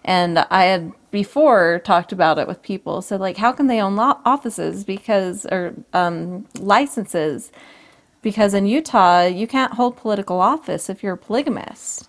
And 0.05 0.39
I 0.39 0.65
had 0.65 0.91
before 1.09 1.81
talked 1.83 2.11
about 2.11 2.37
it 2.37 2.47
with 2.47 2.61
people, 2.61 3.01
said 3.01 3.19
like, 3.19 3.37
how 3.37 3.51
can 3.51 3.67
they 3.67 3.81
own 3.81 3.95
law 3.95 4.19
offices 4.25 4.83
because 4.83 5.45
or 5.47 5.73
um, 5.93 6.45
licenses? 6.59 7.51
Because 8.21 8.53
in 8.53 8.67
Utah, 8.67 9.23
you 9.23 9.47
can't 9.47 9.73
hold 9.73 9.97
political 9.97 10.39
office 10.39 10.89
if 10.89 11.01
you're 11.01 11.13
a 11.13 11.17
polygamist. 11.17 12.07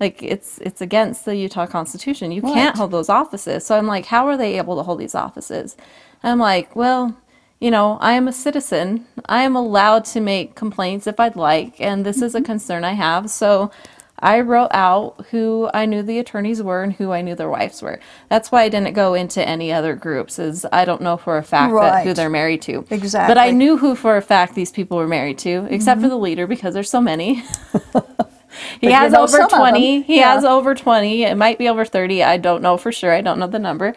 Like 0.00 0.22
it's 0.22 0.58
it's 0.58 0.80
against 0.80 1.24
the 1.24 1.36
Utah 1.36 1.66
Constitution. 1.66 2.32
You 2.32 2.42
Right. 2.42 2.54
can't 2.54 2.76
hold 2.76 2.90
those 2.90 3.08
offices. 3.08 3.64
So 3.64 3.76
I'm 3.76 3.86
like, 3.86 4.06
how 4.06 4.26
are 4.26 4.36
they 4.36 4.58
able 4.58 4.76
to 4.76 4.82
hold 4.82 4.98
these 4.98 5.14
offices? 5.14 5.76
And 6.22 6.32
I'm 6.32 6.38
like, 6.38 6.74
well, 6.74 7.16
you 7.60 7.70
know, 7.70 7.98
I 8.00 8.12
am 8.12 8.28
a 8.28 8.32
citizen. 8.32 9.06
I 9.26 9.42
am 9.42 9.56
allowed 9.56 10.04
to 10.06 10.20
make 10.20 10.54
complaints 10.54 11.06
if 11.06 11.20
I'd 11.20 11.36
like, 11.36 11.80
and 11.80 12.04
this 12.04 12.20
is 12.20 12.34
a 12.34 12.38
mm-hmm. 12.38 12.46
concern 12.46 12.84
I 12.84 12.92
have. 12.92 13.30
So 13.30 13.70
I 14.18 14.40
wrote 14.40 14.70
out 14.72 15.26
who 15.30 15.68
I 15.74 15.86
knew 15.86 16.02
the 16.02 16.18
attorneys 16.18 16.62
were 16.62 16.82
and 16.82 16.92
who 16.92 17.12
I 17.12 17.20
knew 17.20 17.34
their 17.34 17.48
wives 17.48 17.82
were. 17.82 18.00
That's 18.28 18.50
why 18.50 18.62
I 18.62 18.68
didn't 18.68 18.94
go 18.94 19.14
into 19.14 19.46
any 19.46 19.72
other 19.72 19.94
groups, 19.94 20.38
is 20.38 20.64
I 20.72 20.84
don't 20.84 21.02
know 21.02 21.16
for 21.16 21.36
a 21.36 21.42
fact 21.42 21.74
that 21.74 22.04
who 22.04 22.14
they're 22.14 22.30
married 22.30 22.62
to. 22.62 22.86
Exactly. 22.90 23.34
But 23.34 23.38
I 23.38 23.50
knew 23.50 23.76
who 23.76 23.94
for 23.94 24.16
a 24.16 24.22
fact 24.22 24.54
these 24.54 24.70
people 24.70 24.96
were 24.98 25.08
married 25.08 25.38
to, 25.38 25.66
except 25.70 26.00
for 26.00 26.06
mm-hmm. 26.06 26.10
the 26.10 26.18
leader 26.18 26.46
because 26.46 26.74
there's 26.74 26.90
so 26.90 27.00
many. 27.00 27.44
he 28.80 28.88
you 28.88 28.92
has 28.92 29.12
know 29.12 29.22
over 29.22 29.36
some 29.38 29.46
of 29.46 29.50
20. 29.58 30.02
He 30.02 30.18
Yeah. 30.20 30.34
has 30.34 30.44
over 30.44 30.74
20. 30.74 31.24
It 31.24 31.36
might 31.36 31.58
be 31.58 31.68
over 31.68 31.84
30. 31.84 32.22
I 32.22 32.36
don't 32.38 32.62
know 32.62 32.76
for 32.76 32.92
sure. 32.92 33.12
I 33.12 33.20
don't 33.20 33.38
know 33.38 33.46
the 33.46 33.58
number. 33.58 33.94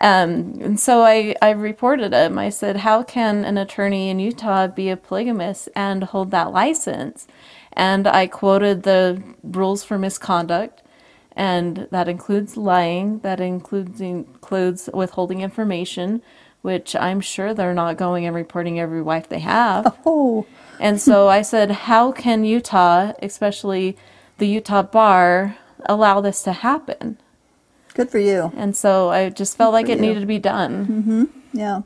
Um, 0.00 0.58
and 0.60 0.80
so 0.80 1.02
I, 1.04 1.36
I 1.40 1.50
reported 1.50 2.12
him. 2.12 2.38
I 2.38 2.50
said, 2.50 2.78
How 2.78 3.02
can 3.02 3.44
an 3.44 3.58
attorney 3.58 4.10
in 4.10 4.18
Utah 4.18 4.66
be 4.66 4.88
a 4.90 4.96
polygamist 4.96 5.68
and 5.76 6.04
hold 6.04 6.30
that 6.32 6.52
license? 6.52 7.26
And 7.74 8.06
I 8.08 8.26
quoted 8.26 8.82
the 8.82 9.22
rules 9.42 9.84
for 9.84 9.98
misconduct, 9.98 10.82
and 11.36 11.86
that 11.90 12.08
includes 12.08 12.56
lying, 12.56 13.20
that 13.20 13.40
includes 13.40 14.00
includes 14.00 14.90
withholding 14.92 15.40
information, 15.40 16.22
which 16.62 16.94
I'm 16.96 17.20
sure 17.20 17.54
they're 17.54 17.74
not 17.74 17.96
going 17.96 18.26
and 18.26 18.36
reporting 18.36 18.78
every 18.80 19.02
wife 19.02 19.28
they 19.28 19.38
have. 19.40 19.96
Oh, 20.06 20.46
And 20.82 21.00
so 21.00 21.28
I 21.28 21.42
said, 21.42 21.70
how 21.70 22.10
can 22.12 22.44
Utah, 22.44 23.12
especially 23.22 23.96
the 24.38 24.46
Utah 24.48 24.82
bar, 24.82 25.56
allow 25.86 26.20
this 26.20 26.42
to 26.42 26.52
happen? 26.52 27.18
good 27.94 28.10
for 28.10 28.18
you. 28.18 28.50
And 28.56 28.74
so 28.74 29.10
I 29.10 29.28
just 29.28 29.56
felt 29.56 29.72
like 29.74 29.88
it 29.88 29.98
you. 29.98 30.02
needed 30.06 30.20
to 30.20 30.26
be 30.26 30.38
done. 30.38 30.86
Mm-hmm. 30.86 31.24
Yeah. 31.52 31.82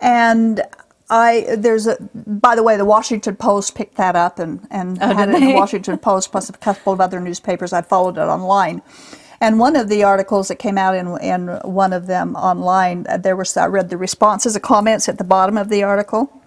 And 0.00 0.62
I 1.10 1.56
there's 1.58 1.86
a 1.88 1.96
by 2.14 2.54
the 2.54 2.62
way 2.62 2.76
the 2.76 2.84
Washington 2.84 3.36
Post 3.36 3.74
picked 3.74 3.96
that 3.96 4.14
up 4.16 4.38
and 4.38 4.66
and 4.70 4.98
Oh, 5.02 5.12
had 5.12 5.28
it 5.28 5.34
in 5.34 5.48
the? 5.48 5.54
Washington 5.54 5.98
Post 5.98 6.30
plus 6.30 6.48
a 6.48 6.52
couple 6.52 6.92
of 6.92 7.00
other 7.00 7.20
newspapers. 7.20 7.72
I 7.72 7.82
followed 7.82 8.16
it 8.18 8.20
online. 8.20 8.82
And 9.40 9.58
one 9.58 9.74
of 9.74 9.88
the 9.88 10.04
articles 10.04 10.46
that 10.48 10.56
came 10.60 10.78
out 10.78 10.94
in, 10.94 11.08
in 11.20 11.48
one 11.64 11.92
of 11.92 12.06
them 12.06 12.36
online, 12.36 13.04
uh, 13.08 13.16
there 13.16 13.34
was 13.34 13.56
I 13.56 13.66
read 13.66 13.90
the 13.90 13.96
responses, 13.96 14.54
the 14.54 14.60
comments 14.60 15.08
at 15.08 15.18
the 15.18 15.24
bottom 15.24 15.58
of 15.58 15.68
the 15.68 15.82
article. 15.82 16.41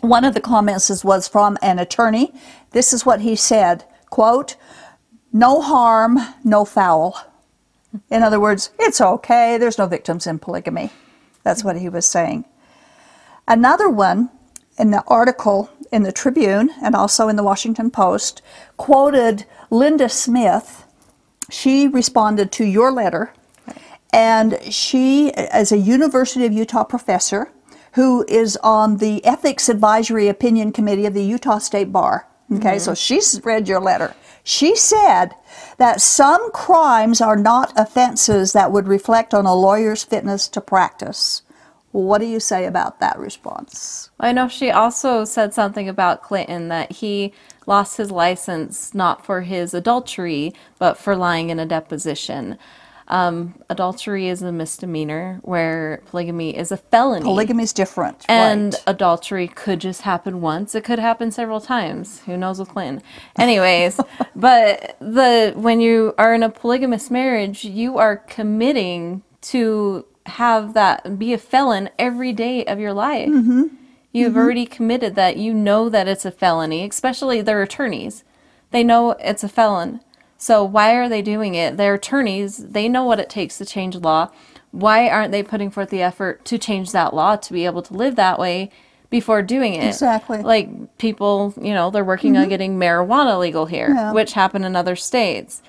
One 0.00 0.24
of 0.24 0.34
the 0.34 0.40
comments 0.40 1.04
was 1.04 1.28
from 1.28 1.56
an 1.62 1.78
attorney. 1.78 2.34
This 2.72 2.92
is 2.92 3.06
what 3.06 3.20
he 3.22 3.34
said: 3.36 3.84
"Quote: 4.10 4.56
No 5.32 5.60
harm, 5.60 6.18
no 6.44 6.64
foul." 6.64 7.18
In 8.10 8.22
other 8.22 8.38
words, 8.38 8.70
it's 8.78 9.00
okay. 9.00 9.56
There's 9.56 9.78
no 9.78 9.86
victims 9.86 10.26
in 10.26 10.38
polygamy. 10.38 10.90
That's 11.42 11.64
what 11.64 11.78
he 11.78 11.88
was 11.88 12.06
saying. 12.06 12.44
Another 13.48 13.88
one 13.88 14.30
in 14.78 14.90
the 14.90 15.04
article 15.06 15.70
in 15.92 16.02
the 16.02 16.12
Tribune 16.12 16.70
and 16.82 16.94
also 16.94 17.28
in 17.28 17.36
the 17.36 17.44
Washington 17.44 17.90
Post 17.90 18.42
quoted 18.76 19.46
Linda 19.70 20.08
Smith. 20.08 20.84
She 21.48 21.86
responded 21.86 22.50
to 22.52 22.64
your 22.64 22.90
letter, 22.90 23.32
and 24.12 24.58
she 24.70 25.32
as 25.32 25.72
a 25.72 25.78
University 25.78 26.44
of 26.44 26.52
Utah 26.52 26.84
professor 26.84 27.52
who 27.96 28.26
is 28.28 28.58
on 28.62 28.98
the 28.98 29.24
Ethics 29.24 29.70
Advisory 29.70 30.28
Opinion 30.28 30.70
Committee 30.70 31.06
of 31.06 31.14
the 31.14 31.24
Utah 31.24 31.56
State 31.56 31.90
Bar. 31.90 32.28
Okay, 32.52 32.72
mm-hmm. 32.72 32.78
so 32.78 32.94
she's 32.94 33.40
read 33.42 33.66
your 33.66 33.80
letter. 33.80 34.14
She 34.44 34.76
said 34.76 35.34
that 35.78 36.02
some 36.02 36.52
crimes 36.52 37.22
are 37.22 37.36
not 37.36 37.72
offenses 37.74 38.52
that 38.52 38.70
would 38.70 38.86
reflect 38.86 39.32
on 39.32 39.46
a 39.46 39.54
lawyer's 39.54 40.04
fitness 40.04 40.46
to 40.48 40.60
practice. 40.60 41.40
What 41.90 42.18
do 42.18 42.26
you 42.26 42.38
say 42.38 42.66
about 42.66 43.00
that 43.00 43.18
response? 43.18 44.10
I 44.20 44.30
know 44.32 44.46
she 44.46 44.70
also 44.70 45.24
said 45.24 45.54
something 45.54 45.88
about 45.88 46.22
Clinton 46.22 46.68
that 46.68 46.92
he 46.92 47.32
lost 47.64 47.96
his 47.96 48.10
license 48.10 48.94
not 48.94 49.24
for 49.24 49.40
his 49.40 49.72
adultery, 49.72 50.52
but 50.78 50.98
for 50.98 51.16
lying 51.16 51.48
in 51.48 51.58
a 51.58 51.64
deposition. 51.64 52.58
Um, 53.08 53.54
adultery 53.70 54.28
is 54.28 54.42
a 54.42 54.50
misdemeanor, 54.50 55.40
where 55.42 56.02
polygamy 56.06 56.56
is 56.56 56.72
a 56.72 56.76
felony. 56.76 57.22
Polygamy 57.22 57.62
is 57.62 57.72
different. 57.72 58.24
and 58.28 58.74
right. 58.74 58.82
adultery 58.86 59.48
could 59.48 59.80
just 59.80 60.02
happen 60.02 60.40
once. 60.40 60.74
It 60.74 60.84
could 60.84 60.98
happen 60.98 61.30
several 61.30 61.60
times. 61.60 62.20
Who 62.26 62.36
knows 62.36 62.58
with 62.58 62.70
Clinton? 62.70 63.02
Anyways, 63.38 64.00
but 64.36 64.96
the 65.00 65.52
when 65.56 65.80
you 65.80 66.14
are 66.18 66.34
in 66.34 66.42
a 66.42 66.50
polygamous 66.50 67.10
marriage, 67.10 67.64
you 67.64 67.98
are 67.98 68.16
committing 68.16 69.22
to 69.42 70.04
have 70.26 70.74
that 70.74 71.18
be 71.18 71.32
a 71.32 71.38
felon 71.38 71.88
every 71.98 72.32
day 72.32 72.64
of 72.64 72.80
your 72.80 72.92
life. 72.92 73.28
You've 74.12 74.36
already 74.36 74.64
committed 74.64 75.14
that. 75.16 75.36
You 75.36 75.52
know 75.52 75.88
that 75.90 76.08
it's 76.08 76.24
a 76.24 76.30
felony, 76.30 76.86
especially 76.86 77.42
their 77.42 77.62
attorneys. 77.62 78.24
They 78.70 78.82
know 78.82 79.10
it's 79.20 79.44
a 79.44 79.48
felon. 79.48 80.00
So 80.46 80.62
why 80.62 80.94
are 80.94 81.08
they 81.08 81.22
doing 81.22 81.56
it? 81.56 81.76
They're 81.76 81.94
attorneys. 81.94 82.58
They 82.58 82.88
know 82.88 83.02
what 83.04 83.18
it 83.18 83.28
takes 83.28 83.58
to 83.58 83.64
change 83.64 83.96
law. 83.96 84.30
Why 84.70 85.08
aren't 85.08 85.32
they 85.32 85.42
putting 85.42 85.72
forth 85.72 85.90
the 85.90 86.02
effort 86.02 86.44
to 86.44 86.56
change 86.56 86.92
that 86.92 87.12
law 87.12 87.34
to 87.34 87.52
be 87.52 87.66
able 87.66 87.82
to 87.82 87.94
live 87.94 88.14
that 88.14 88.38
way 88.38 88.70
before 89.10 89.42
doing 89.42 89.74
it? 89.74 89.88
Exactly. 89.88 90.38
Mm-hmm. 90.38 90.46
Like 90.46 90.98
people, 90.98 91.52
you 91.60 91.74
know, 91.74 91.90
they're 91.90 92.04
working 92.04 92.36
on 92.36 92.48
getting 92.48 92.78
marijuana 92.78 93.40
legal 93.40 93.66
here, 93.66 93.88
Yeah. 93.92 94.12
which 94.12 94.34
happened 94.34 94.64
in 94.64 94.76
other 94.76 94.94
states. 94.94 95.62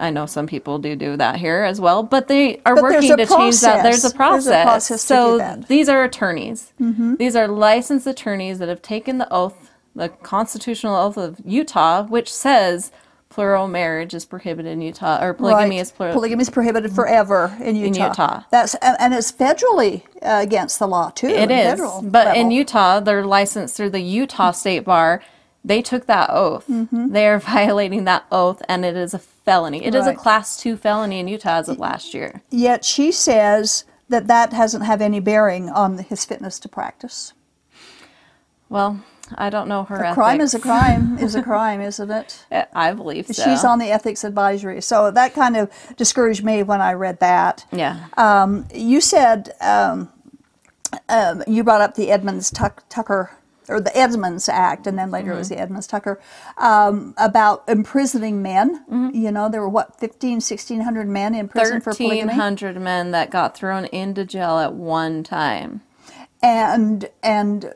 I 0.00 0.10
know 0.10 0.26
some 0.26 0.48
people 0.48 0.80
do 0.80 0.96
do 0.96 1.16
that 1.16 1.36
here 1.36 1.62
as 1.62 1.80
well, 1.80 2.02
but 2.02 2.26
they 2.26 2.60
are 2.66 2.74
But 2.74 2.82
working 2.82 3.16
to 3.16 3.24
change 3.24 3.60
that. 3.60 3.84
There's 3.84 4.04
a 4.04 4.10
process. 4.10 4.16
process. 4.16 4.44
There's 4.44 4.46
a 4.48 4.64
process 4.64 5.02
to 5.02 5.06
so. 5.06 5.38
Mm-hmm. 5.38 5.60
these 5.68 5.88
are 5.88 6.02
attorneys. 6.02 6.72
These 6.80 7.36
are 7.36 7.46
licensed 7.46 8.08
attorneys 8.08 8.58
that 8.58 8.68
have 8.68 8.82
taken 8.82 9.18
the 9.18 9.32
oath, 9.32 9.70
the 9.94 10.08
constitutional 10.08 10.96
oath 10.96 11.16
of 11.16 11.40
Utah, 11.44 12.02
which 12.02 12.32
says 12.32 12.90
plural 13.28 13.68
marriage 13.68 14.14
is 14.14 14.24
prohibited 14.24 14.72
in 14.72 14.80
Utah, 14.80 15.22
or 15.22 15.34
polygamy 15.34 15.76
Right. 15.76 15.82
is 15.82 15.92
plural. 15.92 16.14
Polygamy 16.14 16.42
is 16.42 16.50
prohibited 16.50 16.92
forever 16.92 17.56
in 17.60 17.76
Utah. 17.76 18.08
Utah. 18.08 18.42
That's 18.50 18.74
and 18.76 19.14
it's 19.14 19.30
federally 19.32 20.02
uh, 20.22 20.40
against 20.42 20.78
the 20.78 20.88
law 20.88 21.10
too. 21.10 21.28
It 21.28 21.50
is, 21.50 21.80
in 21.80 22.10
but 22.10 22.36
in. 22.36 22.50
Utah, 22.50 23.00
they're 23.00 23.24
licensed 23.24 23.76
through 23.76 23.90
the 23.90 24.00
Utah 24.00 24.52
State 24.52 24.84
Bar. 24.84 25.22
They 25.64 25.82
took 25.82 26.06
that 26.06 26.30
oath. 26.30 26.66
Mm-hmm. 26.68 27.12
They 27.12 27.26
are 27.28 27.38
violating 27.54 28.04
that 28.04 28.24
oath, 28.32 28.62
and 28.68 28.84
it 28.84 28.96
is 28.96 29.12
a 29.14 29.18
felony. 29.18 29.84
It 29.84 29.94
is 29.94 30.06
a 30.06 30.14
class 30.14 30.56
two 30.56 30.76
felony 30.76 31.20
in 31.20 31.28
Utah 31.28 31.56
as 31.58 31.68
of 31.68 31.78
last 31.78 32.14
year. 32.14 32.42
Yet 32.50 32.84
she 32.84 33.12
says 33.12 33.84
that 34.08 34.26
that 34.28 34.52
hasn't 34.52 34.84
have 34.84 35.02
any 35.02 35.20
bearing 35.20 35.68
on 35.68 35.98
his 35.98 36.24
fitness 36.24 36.58
to 36.60 36.68
practice. 36.68 37.34
Well, 38.70 39.02
I 39.36 39.50
don't 39.50 39.68
know 39.68 39.84
her. 39.84 40.02
A 40.02 40.14
crime 40.14 40.40
is 40.40 40.54
a 40.54 40.60
crime 40.60 41.18
is 41.18 41.34
a 41.34 41.42
crime, 41.42 41.80
isn't 41.80 42.10
it? 42.10 42.44
I 42.74 42.92
believe 42.92 43.26
so. 43.26 43.42
She's 43.42 43.64
on 43.64 43.78
the 43.78 43.90
ethics 43.90 44.24
advisory, 44.24 44.80
so 44.80 45.10
that 45.10 45.34
kind 45.34 45.56
of 45.56 45.70
discouraged 45.96 46.44
me 46.44 46.62
when 46.62 46.80
I 46.80 46.92
read 46.92 47.20
that. 47.20 47.64
Yeah. 47.72 48.06
Um, 48.16 48.66
you 48.74 49.00
said 49.00 49.50
um, 49.60 50.10
um, 51.08 51.42
you 51.46 51.64
brought 51.64 51.80
up 51.80 51.94
the 51.94 52.10
Edmunds 52.10 52.50
Tuck, 52.50 52.84
Tucker 52.88 53.32
or 53.70 53.80
the 53.82 53.94
Edmunds 53.94 54.48
Act, 54.48 54.86
and 54.86 54.98
then 54.98 55.10
later 55.10 55.28
it 55.28 55.32
Mm-hmm. 55.32 55.38
was 55.40 55.48
the 55.50 55.58
Edmunds 55.58 55.86
Tucker 55.86 56.18
um, 56.56 57.14
about 57.18 57.64
imprisoning 57.68 58.40
men. 58.40 58.82
Mm-hmm. 58.90 59.10
You 59.14 59.30
know, 59.30 59.50
there 59.50 59.60
were 59.60 59.68
what 59.68 60.00
15, 60.00 60.36
1600 60.36 61.06
men 61.06 61.34
in 61.34 61.48
prison 61.48 61.82
for 61.82 61.92
polygamy, 61.94 62.32
hundred 62.32 62.80
men 62.80 63.10
that 63.10 63.28
got 63.30 63.54
thrown 63.54 63.84
into 63.86 64.24
jail 64.24 64.58
at 64.58 64.72
one 64.72 65.22
time. 65.22 65.82
And 66.40 67.08
and 67.22 67.74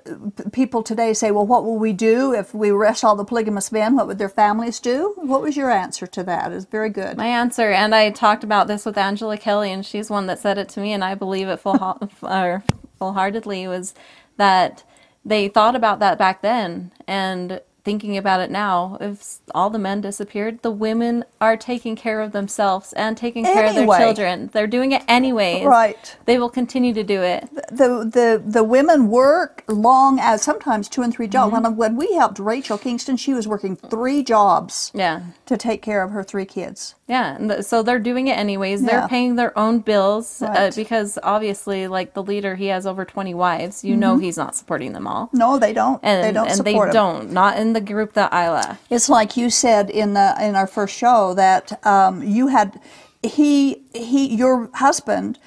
people 0.53 0.83
today 0.83 1.15
say, 1.15 1.31
well, 1.31 1.47
what 1.47 1.65
will 1.65 1.79
we 1.79 1.93
do 1.93 2.33
if 2.33 2.55
we 2.55 2.71
arrest 2.71 3.05
all 3.05 3.17
the 3.17 3.25
polygamous 3.25 3.73
men? 3.73 3.97
What 3.97 4.07
would 4.07 4.19
their 4.19 4.29
families 4.29 4.79
do? 4.79 5.15
What 5.17 5.43
was 5.43 5.57
your 5.57 5.71
answer 5.71 6.07
to 6.07 6.23
that? 6.25 6.53
It's 6.53 6.65
very 6.65 6.91
good. 6.91 7.17
My 7.17 7.27
answer, 7.27 7.71
and 7.71 7.95
I 7.95 8.11
talked 8.11 8.45
about 8.45 8.69
this 8.69 8.87
with 8.87 8.97
Angela 8.97 9.37
Kelly, 9.37 9.73
and 9.73 9.85
she's 9.85 10.11
one 10.11 10.27
that 10.27 10.39
said 10.39 10.59
it 10.59 10.69
to 10.71 10.81
me, 10.81 10.93
and 10.93 11.03
I 11.03 11.15
believe 11.15 11.49
it 11.49 11.59
full 11.59 11.99
or 12.23 12.63
full-heartedly 12.99 13.67
was 13.67 13.95
that 14.37 14.85
they 15.25 15.49
thought 15.49 15.75
about 15.75 15.99
that 15.99 16.19
back 16.19 16.43
then, 16.43 16.93
and 17.07 17.61
thinking 17.85 18.17
about 18.17 18.41
it 18.41 18.51
now, 18.51 18.97
if 19.01 19.39
all 19.55 19.71
the 19.71 19.79
men 19.79 20.01
disappeared, 20.01 20.63
the 20.63 20.71
women 20.71 21.25
are 21.41 21.57
taking 21.57 21.97
care 21.97 22.21
of 22.21 22.33
themselves 22.33 22.93
and 22.93 23.17
taking 23.17 23.45
care 23.45 23.67
of 23.67 23.75
their 23.75 23.87
children. 23.87 24.51
They're 24.53 24.67
doing 24.67 24.93
it 24.93 25.03
anyways. 25.09 25.65
Right. 25.65 26.17
They 26.27 26.39
will 26.39 26.51
continue 26.51 26.95
to 26.95 27.03
do 27.03 27.23
it. 27.23 27.49
the 27.71 28.09
the 28.11 28.43
the 28.45 28.65
women 28.65 29.09
work 29.09 29.65
long 29.69 30.19
as 30.21 30.43
sometimes 30.43 30.89
two 30.89 31.03
and 31.03 31.13
three 31.13 31.27
jobs. 31.29 31.53
Mm-hmm. 31.53 31.65
When, 31.65 31.77
when 31.77 31.97
we 31.97 32.15
helped 32.15 32.39
Rachel 32.39 32.79
Kingston, 32.79 33.17
she 33.17 33.35
was 33.35 33.49
working 33.49 33.77
three 33.77 34.23
jobs 34.23 34.91
Yeah. 34.95 35.23
to 35.47 35.57
take 35.57 35.83
care 35.83 36.03
of 36.03 36.11
her 36.13 36.23
three 36.23 36.45
kids. 36.47 36.95
Yeah, 37.13 37.37
and 37.37 37.51
th- 37.51 37.63
so 37.71 37.83
they're 37.83 37.99
doing 38.11 38.27
it 38.33 38.37
anyways. 38.47 38.79
Yeah. 38.83 38.89
They're 38.91 39.09
paying 39.09 39.33
their 39.37 39.53
own 39.65 39.81
bills 39.91 40.41
uh, 40.43 40.71
because 40.83 41.19
obviously, 41.35 41.81
like 41.99 42.09
the 42.19 42.23
leader, 42.33 42.53
he 42.63 42.67
has 42.75 42.87
over 42.87 43.05
twenty 43.15 43.35
wives. 43.35 43.85
You 43.89 43.97
know, 44.03 44.13
he's 44.25 44.39
not 44.45 44.53
supporting 44.61 44.93
them 44.97 45.07
all, 45.07 45.29
No, 45.33 45.59
they 45.59 45.73
don't. 45.73 46.01
and 46.03 46.17
Mm-hmm. 46.19 46.27
they 46.27 46.33
don't 46.39 46.49
and 46.53 46.61
they 46.67 46.75
'em. 46.89 46.93
don't. 47.03 47.31
Not 47.43 47.53
in 47.63 47.69
the 47.79 47.81
group 47.93 48.11
that 48.21 48.33
I 48.33 48.45
left. 48.51 48.79
It's 48.97 49.09
like 49.19 49.31
you 49.41 49.51
said 49.51 49.85
in 49.91 50.15
the 50.19 50.29
in 50.47 50.53
our 50.61 50.67
first 50.77 50.95
show 51.03 51.35
that 51.35 51.65
um, 51.95 52.23
you 52.37 52.45
had 52.57 52.81
he 53.23 53.83
he 53.95 54.35
your 54.43 54.71
husband 54.87 55.39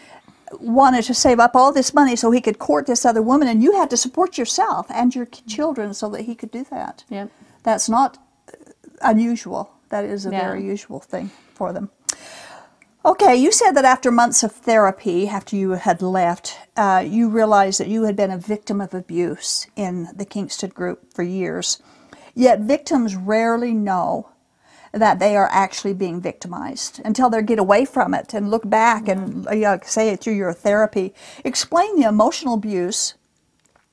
wanted 0.60 1.04
to 1.10 1.14
save 1.14 1.40
up 1.46 1.54
all 1.56 1.72
this 1.74 1.94
money 1.94 2.16
so 2.16 2.32
he 2.32 2.40
could 2.48 2.60
court 2.60 2.86
this 2.86 3.04
other 3.06 3.22
woman, 3.32 3.48
and 3.52 3.64
you 3.64 3.72
had 3.80 3.90
to 3.90 3.98
support 3.98 4.38
yourself 4.38 4.86
and 4.90 5.16
your 5.18 5.26
children 5.56 5.94
so 5.94 6.06
that 6.14 6.22
he 6.30 6.34
could 6.36 6.52
do 6.52 6.64
that. 6.70 7.04
Yep. 7.10 7.30
That's 7.64 7.90
not 7.90 8.18
unusual. 9.02 9.72
That 9.90 10.06
is 10.06 10.26
a 10.26 10.32
Yeah. 10.32 10.42
very 10.42 10.64
usual 10.64 11.00
thing 11.00 11.32
for 11.54 11.72
them. 11.74 11.90
Okay, 13.06 13.36
you 13.36 13.52
said 13.52 13.74
that 13.74 13.86
after 13.86 14.10
months 14.10 14.42
of 14.42 14.52
therapy, 14.52 15.28
after 15.28 15.56
you 15.56 15.72
had 15.72 16.02
left, 16.02 16.58
uh, 16.76 17.04
you 17.06 17.30
realized 17.30 17.80
that 17.80 17.88
you 17.88 18.04
had 18.04 18.16
been 18.16 18.32
a 18.32 18.38
victim 18.38 18.82
of 18.82 18.96
abuse 18.96 19.68
in 19.76 20.10
the 20.16 20.26
Kingston 20.26 20.72
group 20.72 21.14
for 21.14 21.22
years. 21.22 21.78
Yet 22.34 22.62
victims 22.62 23.16
rarely 23.16 23.74
know 23.76 24.30
that 24.92 25.20
they 25.20 25.36
are 25.36 25.50
actually 25.52 25.94
being 25.94 26.20
victimized 26.20 27.00
until 27.06 27.30
they 27.30 27.44
get 27.44 27.60
away 27.60 27.86
from 27.86 28.14
it 28.14 28.34
and 28.34 28.50
look 28.50 28.68
back 28.68 29.08
and 29.08 29.48
uh, 29.48 29.54
yeah, 29.54 29.78
say 29.84 30.10
it 30.10 30.20
through 30.22 30.34
your 30.34 30.54
therapy. 30.54 31.14
Explain 31.44 32.00
the 32.00 32.08
emotional 32.08 32.56
abuse 32.56 33.14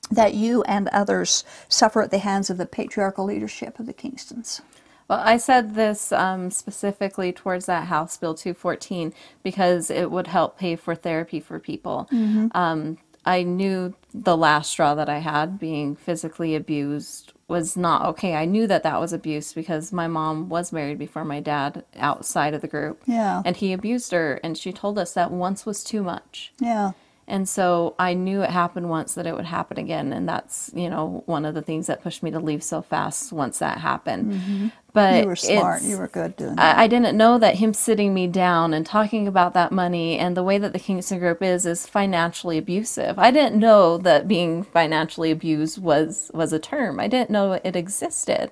that 0.09 0.33
you 0.33 0.63
and 0.63 0.87
others 0.89 1.43
suffer 1.67 2.01
at 2.01 2.09
the 2.11 2.19
hands 2.19 2.49
of 2.49 2.57
the 2.57 2.65
patriarchal 2.65 3.25
leadership 3.25 3.79
of 3.79 3.85
the 3.85 3.93
Kingstons. 3.93 4.61
Well, 5.07 5.21
I 5.23 5.37
said 5.37 5.75
this 5.75 6.11
um, 6.11 6.49
specifically 6.49 7.31
towards 7.31 7.65
that 7.65 7.87
House 7.87 8.17
Bill 8.17 8.33
214 8.33 9.13
because 9.43 9.89
it 9.89 10.11
would 10.11 10.27
help 10.27 10.57
pay 10.57 10.75
for 10.75 10.95
therapy 10.95 11.39
for 11.39 11.59
people. 11.59 12.07
Mm-hmm. 12.11 12.47
Um, 12.55 12.97
I 13.25 13.43
knew 13.43 13.95
the 14.13 14.35
last 14.35 14.71
straw 14.71 14.95
that 14.95 15.09
I 15.09 15.19
had, 15.19 15.57
being 15.57 15.95
physically 15.95 16.55
abused, 16.55 17.33
was 17.47 17.77
not 17.77 18.05
okay. 18.05 18.35
I 18.35 18.45
knew 18.45 18.67
that 18.67 18.83
that 18.83 18.99
was 18.99 19.13
abuse 19.13 19.53
because 19.53 19.93
my 19.93 20.07
mom 20.07 20.49
was 20.49 20.73
married 20.73 20.99
before 20.99 21.23
my 21.23 21.39
dad 21.39 21.85
outside 21.95 22.53
of 22.53 22.61
the 22.61 22.67
group. 22.67 23.01
Yeah. 23.05 23.41
And 23.45 23.55
he 23.55 23.71
abused 23.71 24.11
her, 24.11 24.39
and 24.43 24.57
she 24.57 24.73
told 24.73 24.97
us 24.97 25.13
that 25.13 25.31
once 25.31 25.65
was 25.65 25.83
too 25.83 26.03
much. 26.03 26.51
Yeah. 26.59 26.91
And 27.25 27.47
so 27.47 27.95
I 27.97 28.13
knew 28.13 28.41
it 28.41 28.49
happened 28.49 28.89
once 28.89 29.13
that 29.13 29.25
it 29.25 29.33
would 29.33 29.45
happen 29.45 29.79
again. 29.79 30.11
And 30.11 30.27
that's, 30.27 30.71
you 30.75 30.89
know, 30.89 31.23
one 31.25 31.45
of 31.45 31.53
the 31.55 31.61
things 31.61 31.87
that 31.87 32.03
pushed 32.03 32.21
me 32.21 32.31
to 32.31 32.39
leave 32.39 32.63
so 32.63 32.81
fast 32.81 33.31
once 33.31 33.59
that 33.59 33.77
happened. 33.77 34.33
Mm-hmm. 34.33 34.67
But 34.91 35.21
You 35.21 35.27
were 35.27 35.35
smart. 35.37 35.83
You 35.83 35.97
were 35.97 36.09
good 36.09 36.35
doing 36.35 36.57
that. 36.57 36.77
I, 36.77 36.83
I 36.83 36.87
didn't 36.87 37.17
know 37.17 37.39
that 37.39 37.55
him 37.55 37.73
sitting 37.73 38.13
me 38.13 38.27
down 38.27 38.73
and 38.73 38.85
talking 38.85 39.27
about 39.27 39.53
that 39.53 39.71
money 39.71 40.19
and 40.19 40.35
the 40.35 40.43
way 40.43 40.57
that 40.57 40.73
the 40.73 40.79
Kingston 40.79 41.19
Group 41.19 41.41
is 41.41 41.65
is 41.65 41.87
financially 41.87 42.57
abusive. 42.57 43.17
I 43.17 43.31
didn't 43.31 43.57
know 43.57 43.97
that 43.99 44.27
being 44.27 44.63
financially 44.63 45.31
abused 45.31 45.81
was 45.81 46.29
was 46.33 46.51
a 46.51 46.59
term. 46.59 46.99
I 46.99 47.07
didn't 47.07 47.31
know 47.31 47.53
it 47.53 47.75
existed. 47.75 48.51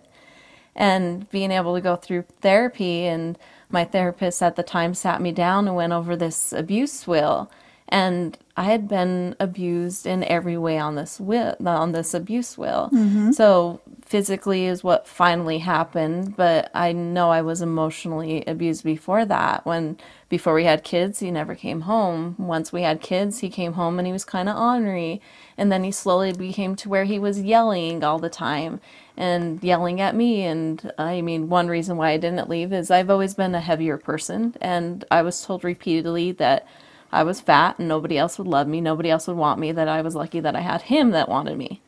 And 0.75 1.30
being 1.30 1.51
able 1.51 1.75
to 1.75 1.82
go 1.82 1.98
through 1.98 2.24
therapy 2.40 3.06
and 3.06 3.38
my 3.70 3.84
therapist 3.84 4.42
at 4.42 4.56
the 4.56 4.63
time 4.63 4.94
sat 4.94 5.22
me 5.22 5.32
down 5.34 5.68
and 5.68 5.75
went 5.75 5.94
over 5.94 6.16
this 6.16 6.54
abuse 6.54 7.06
wheel 7.06 7.51
and 7.91 8.38
I 8.55 8.63
had 8.63 8.88
been 8.88 9.36
abused 9.39 10.07
in 10.07 10.24
every 10.24 10.57
way 10.57 10.77
on 10.77 10.95
this 10.95 11.19
wheel, 11.19 11.55
on 11.65 11.91
this 11.91 12.13
abuse 12.13 12.57
wheel. 12.57 12.89
Mm-hmm. 12.93 13.31
So 13.33 13.81
physically 14.05 14.65
is 14.65 14.83
what 14.83 15.07
finally 15.07 15.60
happened, 15.60 16.36
but 16.38 16.71
I 16.74 16.93
know 16.93 17.31
I 17.31 17.41
was 17.41 17.62
emotionally 17.62 18.43
abused 18.45 18.83
before 18.83 19.25
that. 19.25 19.65
When 19.65 19.98
before 20.29 20.53
we 20.53 20.63
had 20.63 20.83
kids, 20.83 21.19
he 21.19 21.31
never 21.31 21.53
came 21.53 21.81
home. 21.81 22.36
Once 22.38 22.71
we 22.71 22.83
had 22.83 23.01
kids, 23.01 23.39
he 23.39 23.50
came 23.50 23.74
home 23.74 24.00
and 24.00 24.05
he 24.05 24.13
was 24.13 24.25
kind 24.25 24.48
of 24.48 24.57
ornery, 24.57 25.21
and 25.57 25.69
then 25.71 25.83
he 25.83 25.91
slowly 25.91 26.31
became 26.31 26.75
to 26.77 26.89
where 26.89 27.05
he 27.05 27.19
was 27.19 27.41
yelling 27.41 28.03
all 28.03 28.19
the 28.19 28.29
time 28.29 28.79
and 29.17 29.62
yelling 29.63 30.00
at 30.00 30.15
me. 30.15 30.43
And 30.43 30.91
I 30.98 31.21
mean, 31.21 31.50
one 31.50 31.67
reason 31.67 31.98
why 31.98 32.12
I 32.12 32.17
didn't 32.17 32.50
leave 32.50 32.71
is 32.71 32.89
I've 32.89 33.10
always 33.10 33.33
been 33.33 33.53
a 33.53 33.60
heavier 33.60 33.98
person, 33.98 34.55
and 34.62 35.03
I 35.12 35.21
was 35.24 35.43
told 35.43 35.65
repeatedly 35.65 36.31
that 36.33 36.65
I 37.12 37.24
was 37.24 37.41
fat 37.41 37.77
and 37.80 37.88
nobody 37.88 38.18
else 38.18 38.38
would 38.38 38.48
love 38.48 38.68
me, 38.68 38.82
nobody 38.82 39.10
else 39.10 39.27
would 39.27 39.38
want 39.38 39.60
me, 39.60 39.72
that 39.72 39.88
I 39.88 40.01
was 40.01 40.15
lucky 40.15 40.39
that 40.39 40.56
I 40.56 40.62
had 40.62 40.84
him 40.84 41.12
that 41.12 41.30
wanted 41.30 41.58
me. 41.58 41.82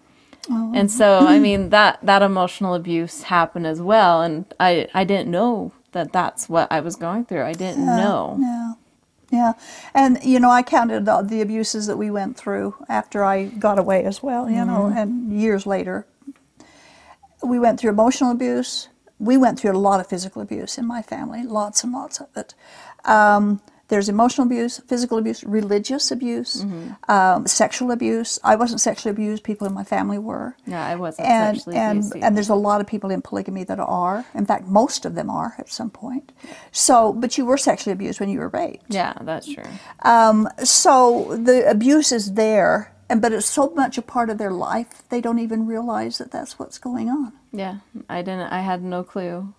Oh. 0.50 0.72
And 0.76 0.92
so, 0.92 1.26
I 1.26 1.40
mean, 1.40 1.70
that 1.70 2.00
that 2.04 2.22
emotional 2.22 2.74
abuse 2.74 3.24
happened 3.24 3.66
as 3.66 3.82
well, 3.82 4.22
and 4.22 4.46
I 4.60 4.88
I 4.94 5.04
didn't 5.06 5.32
know 5.32 5.72
that 5.94 6.12
that's 6.12 6.50
what 6.50 6.70
I 6.72 6.80
was 6.82 6.96
going 6.98 7.26
through. 7.26 7.44
I 7.44 7.54
didn't 7.54 7.86
know. 7.86 8.38
Yeah. 8.40 8.74
Yeah. 9.32 9.54
And, 9.96 10.20
you 10.24 10.40
know, 10.40 10.52
I 10.52 10.62
counted 10.62 11.06
the, 11.06 11.22
the 11.24 11.42
abuses 11.42 11.88
that 11.88 11.98
we 11.98 12.12
went 12.12 12.38
through 12.38 12.76
after 12.88 13.24
I 13.24 13.46
got 13.46 13.80
away 13.80 14.04
as 14.04 14.22
well, 14.22 14.48
you 14.48 14.64
know, 14.64 14.84
Mm-hmm. 14.90 14.98
and 14.98 15.42
years 15.42 15.66
later. 15.66 16.06
We 17.42 17.58
went 17.60 17.80
through 17.80 17.90
emotional 17.92 18.32
abuse. 18.32 18.90
We 19.20 19.38
went 19.38 19.60
through 19.60 19.72
a 19.72 19.80
lot 19.80 20.00
of 20.00 20.08
physical 20.08 20.42
abuse 20.42 20.78
in 20.78 20.86
my 20.86 21.02
family, 21.02 21.44
lots 21.44 21.84
and 21.84 21.92
lots 21.92 22.20
of 22.22 22.28
it. 22.36 22.54
Um, 23.06 23.60
there's 23.90 24.08
emotional 24.10 24.48
abuse, 24.48 24.80
physical 24.88 25.18
abuse, 25.18 25.44
religious 25.44 26.10
abuse, 26.12 26.64
Mm-hmm. 26.64 27.12
um, 27.12 27.46
sexual 27.48 27.92
abuse. 27.92 28.40
I 28.44 28.56
wasn't 28.56 28.82
sexually 28.82 29.12
abused, 29.12 29.44
people 29.44 29.68
in 29.68 29.74
my 29.74 29.84
family 29.84 30.18
were 30.18 30.56
Yeah, 30.66 30.84
I 30.86 30.96
wasn't 30.96 31.28
and 31.28 31.58
sexually 31.58 31.78
and 31.78 32.00
abused. 32.00 32.16
and 32.24 32.36
there's 32.36 32.50
a 32.50 32.56
lot 32.56 32.82
of 32.82 32.88
people 32.88 33.12
in 33.12 33.22
polygamy 33.22 33.64
that 33.66 33.80
are. 33.80 34.26
In 34.34 34.46
fact, 34.46 34.68
most 34.68 35.06
of 35.06 35.16
them 35.16 35.30
are 35.30 35.56
at 35.60 35.70
some 35.70 35.90
point. 35.90 36.32
So, 36.72 37.14
but 37.14 37.38
you 37.38 37.46
were 37.46 37.58
sexually 37.58 37.94
abused 37.94 38.20
when 38.20 38.30
you 38.30 38.40
were 38.40 38.50
raped. 38.50 38.86
yeah, 38.90 39.14
that's 39.22 39.48
true. 39.54 39.70
So 40.64 41.38
the 41.42 41.70
abuse 41.70 42.12
is 42.12 42.34
there, 42.34 42.94
and 43.10 43.22
but 43.22 43.32
it's 43.34 43.46
so 43.46 43.70
much 43.76 43.98
a 43.98 44.02
part 44.02 44.30
of 44.30 44.38
their 44.38 44.52
life 44.52 45.04
they 45.10 45.22
don't 45.22 45.40
even 45.40 45.66
realize 45.68 46.18
that 46.18 46.32
that's 46.32 46.58
what's 46.58 46.78
going 46.80 47.10
on. 47.10 47.34
Yeah, 47.52 47.78
I 48.10 48.22
didn't. 48.22 48.52
I 48.52 48.62
had 48.62 48.82
no 48.84 49.04
clue. 49.04 49.54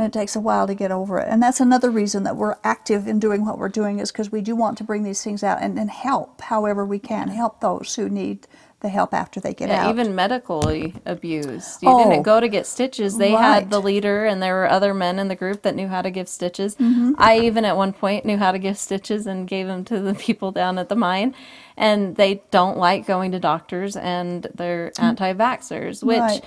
And 0.00 0.06
it 0.06 0.18
takes 0.18 0.34
a 0.34 0.40
while 0.40 0.66
to 0.66 0.74
get 0.74 0.90
over 0.90 1.18
it. 1.18 1.28
And 1.28 1.42
that's 1.42 1.60
another 1.60 1.90
reason 1.90 2.22
that 2.22 2.34
we're 2.34 2.56
active 2.64 3.06
in 3.06 3.18
doing 3.20 3.44
what 3.44 3.58
we're 3.58 3.68
doing 3.68 3.98
is 3.98 4.10
because 4.10 4.32
we 4.32 4.40
do 4.40 4.56
want 4.56 4.78
to 4.78 4.84
bring 4.84 5.02
these 5.02 5.22
things 5.22 5.44
out 5.44 5.58
and, 5.60 5.78
and 5.78 5.90
help 5.90 6.40
however 6.40 6.86
we 6.86 6.98
can, 6.98 7.28
help 7.28 7.60
those 7.60 7.94
who 7.96 8.08
need 8.08 8.46
the 8.80 8.88
help 8.88 9.12
after 9.12 9.40
they 9.40 9.52
get 9.52 9.68
Yeah, 9.68 9.84
out. 9.84 9.90
even 9.90 10.14
medically 10.14 10.94
abused. 11.04 11.82
You 11.82 11.90
Oh. 11.90 11.98
didn't 12.08 12.22
go 12.22 12.40
to 12.40 12.48
get 12.48 12.66
stitches. 12.66 13.18
They 13.18 13.34
Right. 13.34 13.42
had 13.60 13.70
the 13.70 13.78
leader, 13.78 14.24
and 14.24 14.42
there 14.42 14.54
were 14.54 14.70
other 14.70 14.94
men 14.94 15.18
in 15.18 15.28
the 15.28 15.34
group 15.36 15.60
that 15.64 15.74
knew 15.76 15.86
how 15.86 16.00
to 16.00 16.10
give 16.10 16.30
stitches. 16.30 16.76
Mm-hmm. 16.76 17.12
I 17.18 17.40
even 17.40 17.66
at 17.66 17.76
one 17.76 17.92
point 17.92 18.24
knew 18.24 18.38
how 18.38 18.52
to 18.52 18.58
give 18.58 18.78
stitches 18.78 19.26
and 19.26 19.46
gave 19.46 19.66
them 19.66 19.84
to 19.84 20.00
the 20.00 20.14
people 20.26 20.50
down 20.50 20.78
at 20.78 20.88
the 20.88 20.96
mine. 20.96 21.34
And 21.76 22.16
they 22.16 22.42
don't 22.50 22.78
like 22.78 23.06
going 23.06 23.32
to 23.32 23.38
doctors, 23.38 23.96
and 23.96 24.46
they're 24.54 24.92
anti-vaxxers, 24.98 26.02
which. 26.02 26.16
Mm. 26.18 26.20
Right. 26.22 26.44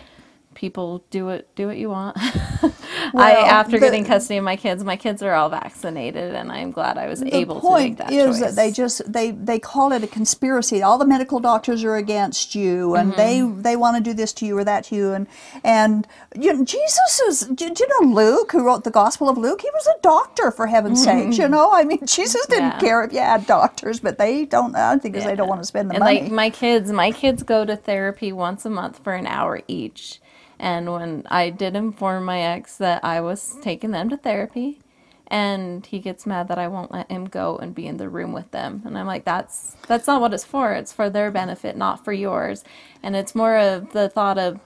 People 0.55 1.03
do 1.09 1.29
it. 1.29 1.47
Do 1.55 1.67
what 1.67 1.77
you 1.77 1.89
want. 1.89 2.17
I, 2.19 2.71
Well, 3.13 3.45
after 3.45 3.71
the- 3.73 3.79
getting 3.79 4.05
custody 4.05 4.37
of 4.37 4.43
my 4.43 4.55
kids, 4.55 4.83
my 4.83 4.95
kids 4.95 5.21
are 5.21 5.33
all 5.33 5.49
vaccinated, 5.49 6.33
and 6.35 6.51
I'm 6.51 6.71
glad 6.71 6.97
I 6.97 7.07
was 7.07 7.21
able 7.23 7.55
to 7.55 7.61
point 7.61 7.89
make 7.89 7.97
that 7.97 8.11
is 8.13 8.39
choice. 8.39 8.39
that 8.39 8.55
they 8.55 8.71
just 8.71 9.11
they 9.11 9.31
they 9.31 9.59
call 9.59 9.91
it 9.91 10.03
a 10.03 10.07
conspiracy 10.07 10.81
all 10.81 10.97
the 10.97 11.05
medical 11.05 11.39
doctors 11.39 11.83
are 11.83 11.95
against 11.95 12.55
you 12.55 12.95
and 12.95 13.13
they 13.13 13.39
Mm-hmm. 13.39 13.61
they 13.61 13.75
want 13.75 13.97
to 13.97 14.03
do 14.03 14.13
this 14.13 14.31
to 14.33 14.45
you 14.45 14.57
or 14.57 14.63
that 14.63 14.85
to 14.85 14.95
you 14.95 15.11
and 15.13 15.27
and 15.63 16.07
you 16.35 16.53
know, 16.53 16.63
jesus 16.63 17.19
is 17.27 17.39
do, 17.47 17.69
do 17.69 17.83
you 17.83 18.01
know 18.07 18.13
luke 18.13 18.51
who 18.51 18.63
wrote 18.65 18.83
the 18.83 18.91
gospel 18.91 19.27
of 19.29 19.37
luke 19.37 19.61
he 19.61 19.69
was 19.73 19.87
a 19.87 19.95
doctor 20.01 20.51
for 20.51 20.67
heaven's 20.67 21.03
sakes 21.03 21.37
you 21.37 21.47
know 21.47 21.71
i 21.71 21.83
mean 21.83 21.99
jesus 22.05 22.45
didn't 22.47 22.63
Mm-hmm. 22.71 22.85
Yeah. 22.85 22.89
care 22.89 23.03
if 23.03 23.13
you 23.13 23.19
had 23.19 23.45
doctors 23.47 23.99
but 23.99 24.17
they 24.17 24.45
don't 24.45 24.75
i 24.75 24.97
think 24.97 25.15
'cause 25.15 25.25
they 25.25 25.35
don't 25.35 25.47
want 25.49 25.61
to 25.61 25.65
spend 25.67 25.89
the 25.89 25.95
and 25.95 26.03
money 26.03 26.21
like 26.21 26.31
my 26.31 26.49
kids, 26.49 26.91
my 26.91 27.11
kids 27.11 27.43
go 27.43 27.65
to 27.65 27.75
therapy 27.75 28.31
once 28.31 28.65
a 28.65 28.69
month 28.69 28.99
for 29.03 29.13
an 29.13 29.25
hour 29.27 29.61
each. 29.67 30.19
And 30.63 30.91
when 30.93 31.23
I 31.29 31.49
did 31.49 31.75
inform 31.75 32.23
my 32.23 32.39
ex 32.41 32.77
that 32.77 33.03
I 33.03 33.19
was 33.19 33.57
taking 33.61 33.91
them 33.91 34.07
to 34.09 34.17
therapy, 34.17 34.79
and 35.27 35.85
he 35.85 35.99
gets 35.99 36.25
mad 36.25 36.47
that 36.47 36.57
I 36.57 36.69
won't 36.69 36.91
let 36.91 37.11
him 37.11 37.25
go 37.25 37.57
and 37.57 37.75
be 37.75 37.85
in 37.87 37.97
the 37.97 38.07
room 38.07 38.31
with 38.33 38.49
them, 38.51 38.81
and 38.85 38.97
I'm 38.97 39.05
like, 39.07 39.25
that's 39.25 39.75
that's 39.87 40.07
not 40.07 40.21
what 40.21 40.33
it's 40.33 40.45
for. 40.45 40.71
It's 40.73 40.93
for 40.93 41.09
their 41.09 41.31
benefit, 41.31 41.75
not 41.75 42.05
for 42.05 42.13
yours. 42.13 42.63
And 43.03 43.15
it's 43.15 43.35
more 43.35 43.57
of 43.57 43.91
the 43.91 44.07
thought 44.09 44.37
of 44.39 44.59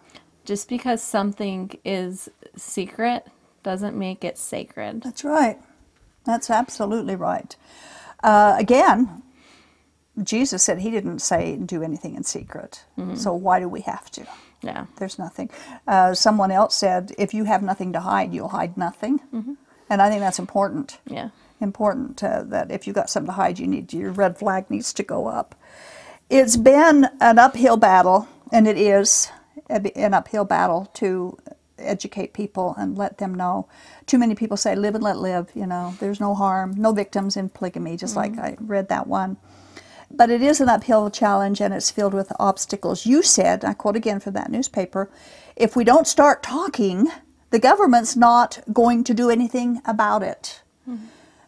just 0.46 0.70
because 0.70 1.02
something 1.02 1.72
is 1.84 2.30
secret 2.56 3.26
doesn't 3.64 3.98
make 3.98 4.24
it 4.24 4.38
sacred. 4.38 5.02
that's 5.04 5.24
right 5.26 5.58
that's 6.26 6.50
absolutely 6.50 7.16
right 7.16 7.56
uh, 8.24 8.56
again 8.58 9.24
jesus 10.24 10.64
said 10.64 10.80
he 10.80 10.90
didn't 10.92 11.20
say 11.20 11.58
do 11.58 11.84
anything 11.84 12.16
in 12.16 12.24
secret 12.24 12.86
Mm-hmm. 12.98 13.16
so 13.16 13.34
why 13.34 13.60
do 13.60 13.68
we 13.68 13.82
have 13.82 14.10
to 14.12 14.26
Yeah. 14.62 14.86
There's 14.98 15.20
nothing. 15.20 15.50
Uh, 15.88 16.14
someone 16.14 16.52
else 16.52 16.76
said, 16.76 17.14
if 17.18 17.34
you 17.34 17.44
have 17.46 17.62
nothing 17.62 17.94
to 17.94 18.00
hide, 18.00 18.34
you'll 18.34 18.50
hide 18.50 18.78
nothing. 18.78 19.20
Mm-hmm. 19.34 19.54
And 19.90 20.02
I 20.02 20.10
think 20.10 20.22
that's 20.22 20.40
important. 20.40 21.00
Yeah. 21.06 21.30
Important 21.62 22.24
uh, 22.24 22.44
that 22.44 22.72
if 22.72 22.86
you've 22.86 22.96
got 22.96 23.10
something 23.10 23.28
to 23.28 23.34
hide, 23.34 23.60
you 23.60 23.68
need 23.68 23.94
your 23.94 24.12
red 24.12 24.38
flag 24.38 24.70
needs 24.70 24.94
to 24.94 25.04
go 25.04 25.28
up. 25.28 25.56
It's 26.30 26.58
been 26.58 27.08
an 27.22 27.40
uphill 27.40 27.78
battle, 27.78 28.28
and 28.52 28.68
it 28.68 28.78
is 28.78 29.32
an 29.70 30.14
uphill 30.14 30.46
battle 30.46 30.90
to 30.96 31.38
educate 31.78 32.34
people 32.34 32.76
and 32.78 32.98
let 32.98 33.18
them 33.18 33.34
know. 33.34 33.68
Too 34.06 34.18
many 34.18 34.36
people 34.36 34.58
say, 34.58 34.76
live 34.76 34.96
and 34.96 35.04
let 35.04 35.18
live. 35.18 35.52
You 35.56 35.66
know, 35.66 35.96
there's 36.00 36.20
no 36.20 36.36
harm, 36.36 36.74
no 36.78 36.92
victims 36.92 37.38
in 37.38 37.50
polygamy, 37.50 37.96
just 37.96 38.16
like 38.16 38.38
I 38.38 38.58
read 38.60 38.90
that 38.90 39.08
one. 39.08 39.38
But 40.10 40.30
it 40.30 40.42
is 40.42 40.62
an 40.62 40.70
uphill 40.70 41.10
challenge 41.10 41.62
and 41.62 41.74
it's 41.74 41.92
filled 41.92 42.14
with 42.14 42.32
obstacles. 42.40 43.06
You 43.06 43.22
said, 43.22 43.66
I 43.66 43.74
quote 43.74 43.96
again 43.96 44.20
from 44.20 44.34
that 44.34 44.52
newspaper, 44.52 45.10
if 45.56 45.76
we 45.76 45.84
don't 45.84 46.08
start 46.08 46.44
talking, 46.44 47.08
the 47.50 47.60
government's 47.60 48.16
not 48.16 48.60
going 48.72 49.04
to 49.06 49.14
do 49.14 49.30
anything 49.30 49.82
about 49.86 50.24
it. 50.24 50.62
Mm-hmm. 50.90 51.06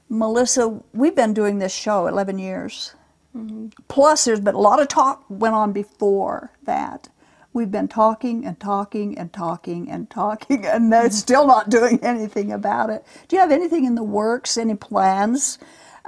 Melissa, 0.09 0.81
we've 0.93 1.15
been 1.15 1.33
doing 1.33 1.59
this 1.59 1.73
show 1.73 2.07
11 2.07 2.39
years. 2.39 2.95
Mm-hmm. 3.35 3.67
Plus, 3.87 4.25
there's 4.25 4.39
been 4.39 4.55
a 4.55 4.59
lot 4.59 4.81
of 4.81 4.87
talk 4.87 5.23
went 5.29 5.53
on 5.53 5.71
before 5.71 6.51
that. 6.63 7.09
We've 7.53 7.71
been 7.71 7.87
talking 7.87 8.45
and 8.45 8.59
talking 8.59 9.17
and 9.17 9.31
talking 9.31 9.89
and 9.89 10.09
talking, 10.09 10.65
and 10.65 10.91
they're 10.91 11.03
mm-hmm. 11.03 11.11
still 11.11 11.47
not 11.47 11.69
doing 11.69 11.99
anything 12.01 12.51
about 12.51 12.89
it. 12.89 13.05
Do 13.27 13.35
you 13.35 13.41
have 13.41 13.51
anything 13.51 13.85
in 13.85 13.95
the 13.95 14.03
works, 14.03 14.57
any 14.57 14.75
plans 14.75 15.59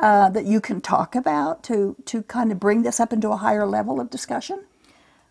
uh, 0.02 0.30
that 0.30 0.46
you 0.46 0.60
can 0.60 0.82
talk 0.82 1.16
about 1.16 1.64
to, 1.64 1.96
to 2.06 2.24
kind 2.24 2.52
of 2.52 2.60
bring 2.60 2.82
this 2.82 3.00
up 3.00 3.14
into 3.14 3.30
a 3.30 3.38
higher 3.38 3.66
level 3.68 4.02
of 4.02 4.10
discussion? 4.10 4.64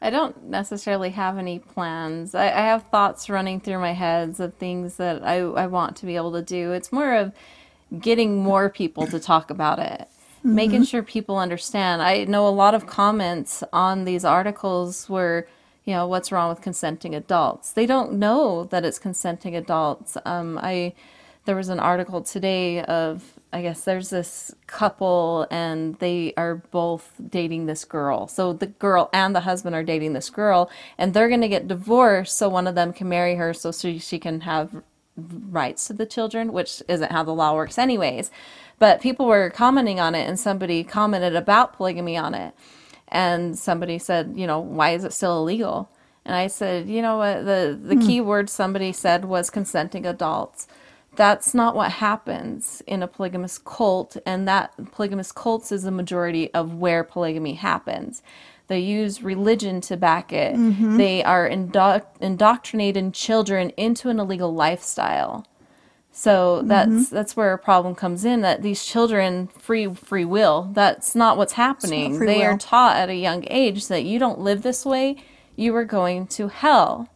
I 0.02 0.09
don't 0.09 0.44
necessarily 0.44 1.11
have 1.11 1.37
any 1.37 1.59
plans. 1.59 2.35
I, 2.35 2.46
I 2.46 2.62
have 2.68 2.85
thoughts 2.85 3.28
running 3.28 3.61
through 3.61 3.80
my 3.80 3.92
heads 3.92 4.40
of 4.40 4.54
things 4.54 4.96
that 4.96 5.22
I, 5.22 5.38
I 5.40 5.66
want 5.66 5.96
to 5.96 6.06
be 6.06 6.16
able 6.16 6.33
to 6.33 6.42
do. 6.42 6.72
It's 6.72 6.90
more 6.90 7.14
of 7.14 7.33
getting 7.98 8.42
more 8.42 8.70
people 8.70 9.06
to 9.09 9.18
talk 9.18 9.50
about 9.50 9.78
it, 9.78 10.09
making 10.42 10.85
sure 10.85 11.02
people 11.02 11.37
understand. 11.37 12.00
I 12.00 12.24
know 12.24 12.46
a 12.46 12.50
lot 12.50 12.74
of 12.74 12.87
comments 12.87 13.62
on 13.72 14.04
these 14.04 14.24
articles 14.24 15.09
were, 15.09 15.48
you 15.85 15.92
know, 15.92 16.06
what's 16.06 16.33
wrong 16.33 16.48
with 16.48 16.62
consenting 16.62 17.14
adults? 17.14 17.72
They 17.72 17.87
don't 17.87 18.12
know 18.12 18.64
that 18.64 18.85
it's 18.85 18.98
consenting 18.98 19.56
adults. 19.56 20.16
Um, 20.24 20.59
I 20.62 20.94
there 21.46 21.56
was 21.56 21.68
an 21.68 21.80
article 21.80 22.22
today 22.22 22.83
of 22.85 23.39
I 23.52 23.62
guess 23.62 23.82
there's 23.82 24.10
this 24.10 24.54
couple 24.68 25.46
and 25.50 25.96
they 25.96 26.32
are 26.36 26.56
both 26.70 27.12
dating 27.30 27.66
this 27.66 27.84
girl. 27.84 28.28
So 28.28 28.52
the 28.52 28.68
girl 28.68 29.10
and 29.12 29.34
the 29.34 29.40
husband 29.40 29.74
are 29.74 29.82
dating 29.82 30.12
this 30.12 30.30
girl 30.30 30.70
and 30.96 31.12
they're 31.12 31.28
going 31.28 31.40
to 31.40 31.48
get 31.48 31.66
divorced 31.66 32.36
so 32.36 32.48
one 32.48 32.68
of 32.68 32.76
them 32.76 32.92
can 32.92 33.08
marry 33.08 33.34
her 33.34 33.52
so 33.52 33.72
she, 33.72 33.98
she 33.98 34.20
can 34.20 34.42
have 34.42 34.82
rights 35.16 35.86
to 35.86 35.92
the 35.92 36.06
children, 36.06 36.52
which 36.52 36.82
isn't 36.88 37.12
how 37.12 37.22
the 37.22 37.34
law 37.34 37.54
works, 37.54 37.78
anyways. 37.78 38.30
But 38.78 39.00
people 39.00 39.26
were 39.26 39.50
commenting 39.50 40.00
on 40.00 40.14
it, 40.14 40.26
and 40.26 40.38
somebody 40.38 40.84
commented 40.84 41.36
about 41.36 41.74
polygamy 41.74 42.16
on 42.16 42.34
it. 42.34 42.54
And 43.08 43.58
somebody 43.58 43.98
said, 43.98 44.34
you 44.36 44.46
know, 44.46 44.60
why 44.60 44.90
is 44.90 45.04
it 45.04 45.12
still 45.12 45.38
illegal? 45.38 45.90
And 46.24 46.34
I 46.34 46.46
said, 46.46 46.88
you 46.88 47.02
know 47.02 47.18
what, 47.18 47.44
the, 47.44 47.78
the 47.82 47.96
hmm. 47.96 48.06
key 48.06 48.20
word 48.20 48.48
somebody 48.48 48.92
said 48.92 49.24
was 49.24 49.50
consenting 49.50 50.06
adults. 50.06 50.66
That's 51.16 51.54
not 51.54 51.74
what 51.74 51.92
happens 51.92 52.82
in 52.86 53.02
a 53.02 53.08
polygamous 53.08 53.58
cult, 53.58 54.16
and 54.24 54.46
that 54.46 54.72
polygamous 54.92 55.32
cults 55.32 55.72
is 55.72 55.82
the 55.82 55.90
majority 55.90 56.52
of 56.54 56.74
where 56.74 57.02
polygamy 57.02 57.54
happens. 57.54 58.22
They 58.68 58.78
use 58.78 59.22
religion 59.22 59.80
to 59.82 59.96
back 59.96 60.32
it. 60.32 60.54
Mm-hmm. 60.54 60.96
They 60.96 61.24
are 61.24 61.46
indo- 61.46 62.06
indoctrinating 62.20 63.10
children 63.10 63.70
into 63.70 64.08
an 64.10 64.20
illegal 64.20 64.54
lifestyle. 64.54 65.44
So 66.12 66.62
that's 66.62 66.90
mm-hmm. 66.90 67.14
that's 67.14 67.36
where 67.36 67.52
a 67.52 67.58
problem 67.58 67.94
comes 67.94 68.24
in. 68.24 68.42
That 68.42 68.62
these 68.62 68.84
children 68.84 69.48
free 69.48 69.92
free 69.94 70.24
will. 70.24 70.70
That's 70.72 71.14
not 71.14 71.36
what's 71.36 71.54
happening. 71.54 72.18
Not 72.18 72.26
they 72.26 72.38
will. 72.38 72.44
are 72.44 72.58
taught 72.58 72.96
at 72.96 73.08
a 73.08 73.14
young 73.14 73.44
age 73.48 73.88
that 73.88 74.04
you 74.04 74.18
don't 74.18 74.38
live 74.38 74.62
this 74.62 74.84
way, 74.84 75.16
you 75.56 75.74
are 75.74 75.84
going 75.84 76.26
to 76.28 76.48
hell, 76.48 77.08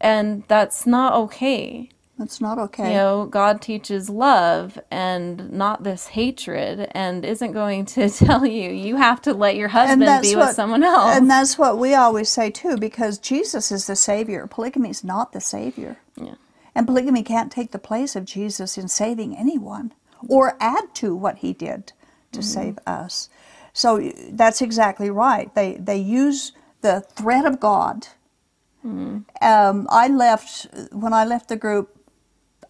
and 0.00 0.44
that's 0.48 0.86
not 0.86 1.14
okay. 1.14 1.90
That's 2.18 2.40
not 2.40 2.58
okay. 2.58 2.88
You 2.88 2.96
know, 2.96 3.26
God 3.26 3.62
teaches 3.62 4.10
love 4.10 4.76
and 4.90 5.52
not 5.52 5.84
this 5.84 6.08
hatred, 6.08 6.90
and 6.90 7.24
isn't 7.24 7.52
going 7.52 7.84
to 7.86 8.10
tell 8.24 8.44
you 8.44 8.70
you 8.70 8.96
have 8.96 9.22
to 9.22 9.32
let 9.32 9.54
your 9.54 9.68
husband 9.68 10.00
be 10.22 10.34
what, 10.34 10.48
with 10.48 10.56
someone 10.56 10.82
else. 10.82 11.16
And 11.16 11.30
that's 11.30 11.56
what 11.56 11.78
we 11.78 11.94
always 11.94 12.28
say 12.28 12.50
too, 12.50 12.76
because 12.76 13.18
Jesus 13.18 13.70
is 13.70 13.86
the 13.86 13.96
Savior. 13.96 14.46
Polygamy 14.48 14.90
is 14.90 15.04
not 15.04 15.32
the 15.32 15.40
Savior. 15.40 15.98
Yeah. 16.16 16.34
And 16.74 16.86
polygamy 16.86 17.22
can't 17.22 17.52
take 17.52 17.70
the 17.70 17.78
place 17.78 18.16
of 18.16 18.24
Jesus 18.24 18.76
in 18.76 18.88
saving 18.88 19.36
anyone 19.36 19.92
or 20.28 20.56
add 20.60 20.94
to 20.94 21.14
what 21.14 21.38
he 21.38 21.52
did 21.52 21.92
to 22.32 22.40
mm-hmm. 22.40 22.42
save 22.42 22.78
us. 22.86 23.28
So 23.72 24.12
that's 24.30 24.60
exactly 24.60 25.10
right. 25.10 25.54
They 25.54 25.74
they 25.74 25.98
use 25.98 26.52
the 26.80 27.00
threat 27.00 27.46
of 27.46 27.60
God. 27.60 28.08
Mm-hmm. 28.84 29.18
Um, 29.40 29.86
I 29.90 30.08
left 30.08 30.66
when 30.92 31.12
I 31.12 31.24
left 31.24 31.48
the 31.48 31.56
group. 31.56 31.97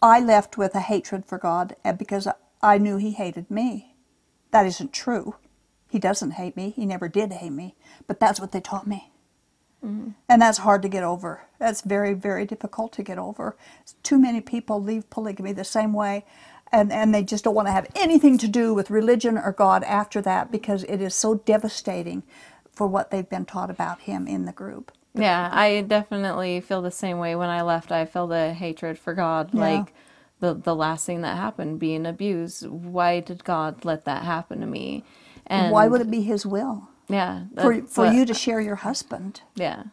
I 0.01 0.21
left 0.21 0.57
with 0.57 0.75
a 0.75 0.81
hatred 0.81 1.27
for 1.27 1.39
God 1.39 1.75
because 1.99 2.29
I 2.63 2.79
knew 2.79 2.97
He 2.97 3.13
hated 3.13 3.51
me. 3.51 3.95
That 4.51 4.67
isn't 4.67 4.93
true. 4.93 5.37
He 5.91 5.99
doesn't 5.99 6.33
hate 6.33 6.57
me. 6.57 6.71
He 6.71 6.87
never 6.87 7.09
did 7.09 7.33
hate 7.33 7.51
me. 7.51 7.75
But 8.07 8.21
that's 8.21 8.41
what 8.41 8.53
they 8.53 8.61
taught 8.61 8.87
me. 8.87 9.11
Mm-hmm. 9.85 10.11
And 10.29 10.43
that's 10.43 10.59
hard 10.59 10.83
to 10.83 10.89
get 10.89 11.05
over. 11.05 11.43
That's 11.59 11.83
very, 11.83 12.15
very 12.15 12.45
difficult 12.45 12.93
to 12.95 13.03
get 13.03 13.19
over. 13.19 13.57
Too 14.03 14.19
many 14.19 14.41
people 14.41 14.83
leave 14.83 15.09
polygamy 15.11 15.53
the 15.53 15.65
same 15.65 15.93
way, 15.93 16.25
and, 16.73 16.93
and 16.93 17.15
they 17.15 17.23
just 17.23 17.45
don't 17.45 17.55
want 17.55 17.69
to 17.69 17.73
have 17.73 17.87
anything 17.95 18.39
to 18.39 18.49
do 18.49 18.75
with 18.75 18.91
religion 18.91 19.39
or 19.39 19.53
God 19.53 19.85
after 19.85 20.21
that 20.23 20.51
because 20.51 20.85
it 20.85 21.01
is 21.01 21.15
so 21.15 21.37
devastating 21.37 22.23
for 22.73 22.87
what 22.87 23.11
they've 23.11 23.29
been 23.29 23.45
taught 23.45 23.71
about 23.71 24.01
Him 24.03 24.27
in 24.27 24.45
the 24.45 24.53
group. 24.53 24.93
Yeah, 25.15 25.51
I 25.53 25.83
definitely 25.83 26.61
feel 26.61 26.83
the 26.83 26.91
same 26.91 27.19
way. 27.19 27.37
When 27.37 27.51
I 27.51 27.63
left, 27.63 27.93
I 27.93 28.07
felt 28.07 28.33
a 28.33 28.53
hatred 28.55 28.99
for 28.99 29.15
God. 29.15 29.51
Yeah. 29.55 29.61
Like 29.61 29.95
the 30.41 30.55
the 30.55 30.77
last 30.77 31.07
thing 31.07 31.23
that 31.23 31.37
happened, 31.37 31.81
being 31.81 32.07
abused. 32.07 32.67
Why 32.69 33.21
did 33.21 33.45
God 33.45 33.85
let 33.85 34.07
that 34.07 34.25
happen 34.25 34.61
to 34.61 34.67
me? 34.67 35.05
And 35.47 35.73
why 35.73 35.89
would 35.89 36.01
it 36.03 36.11
be 36.11 36.23
His 36.23 36.47
will? 36.47 36.89
Yeah, 37.09 37.45
for 37.63 37.83
for 37.83 38.07
you 38.07 38.27
to 38.27 38.35
share 38.35 38.61
your 38.61 38.77
husband. 38.77 39.43
Yeah. 39.57 39.85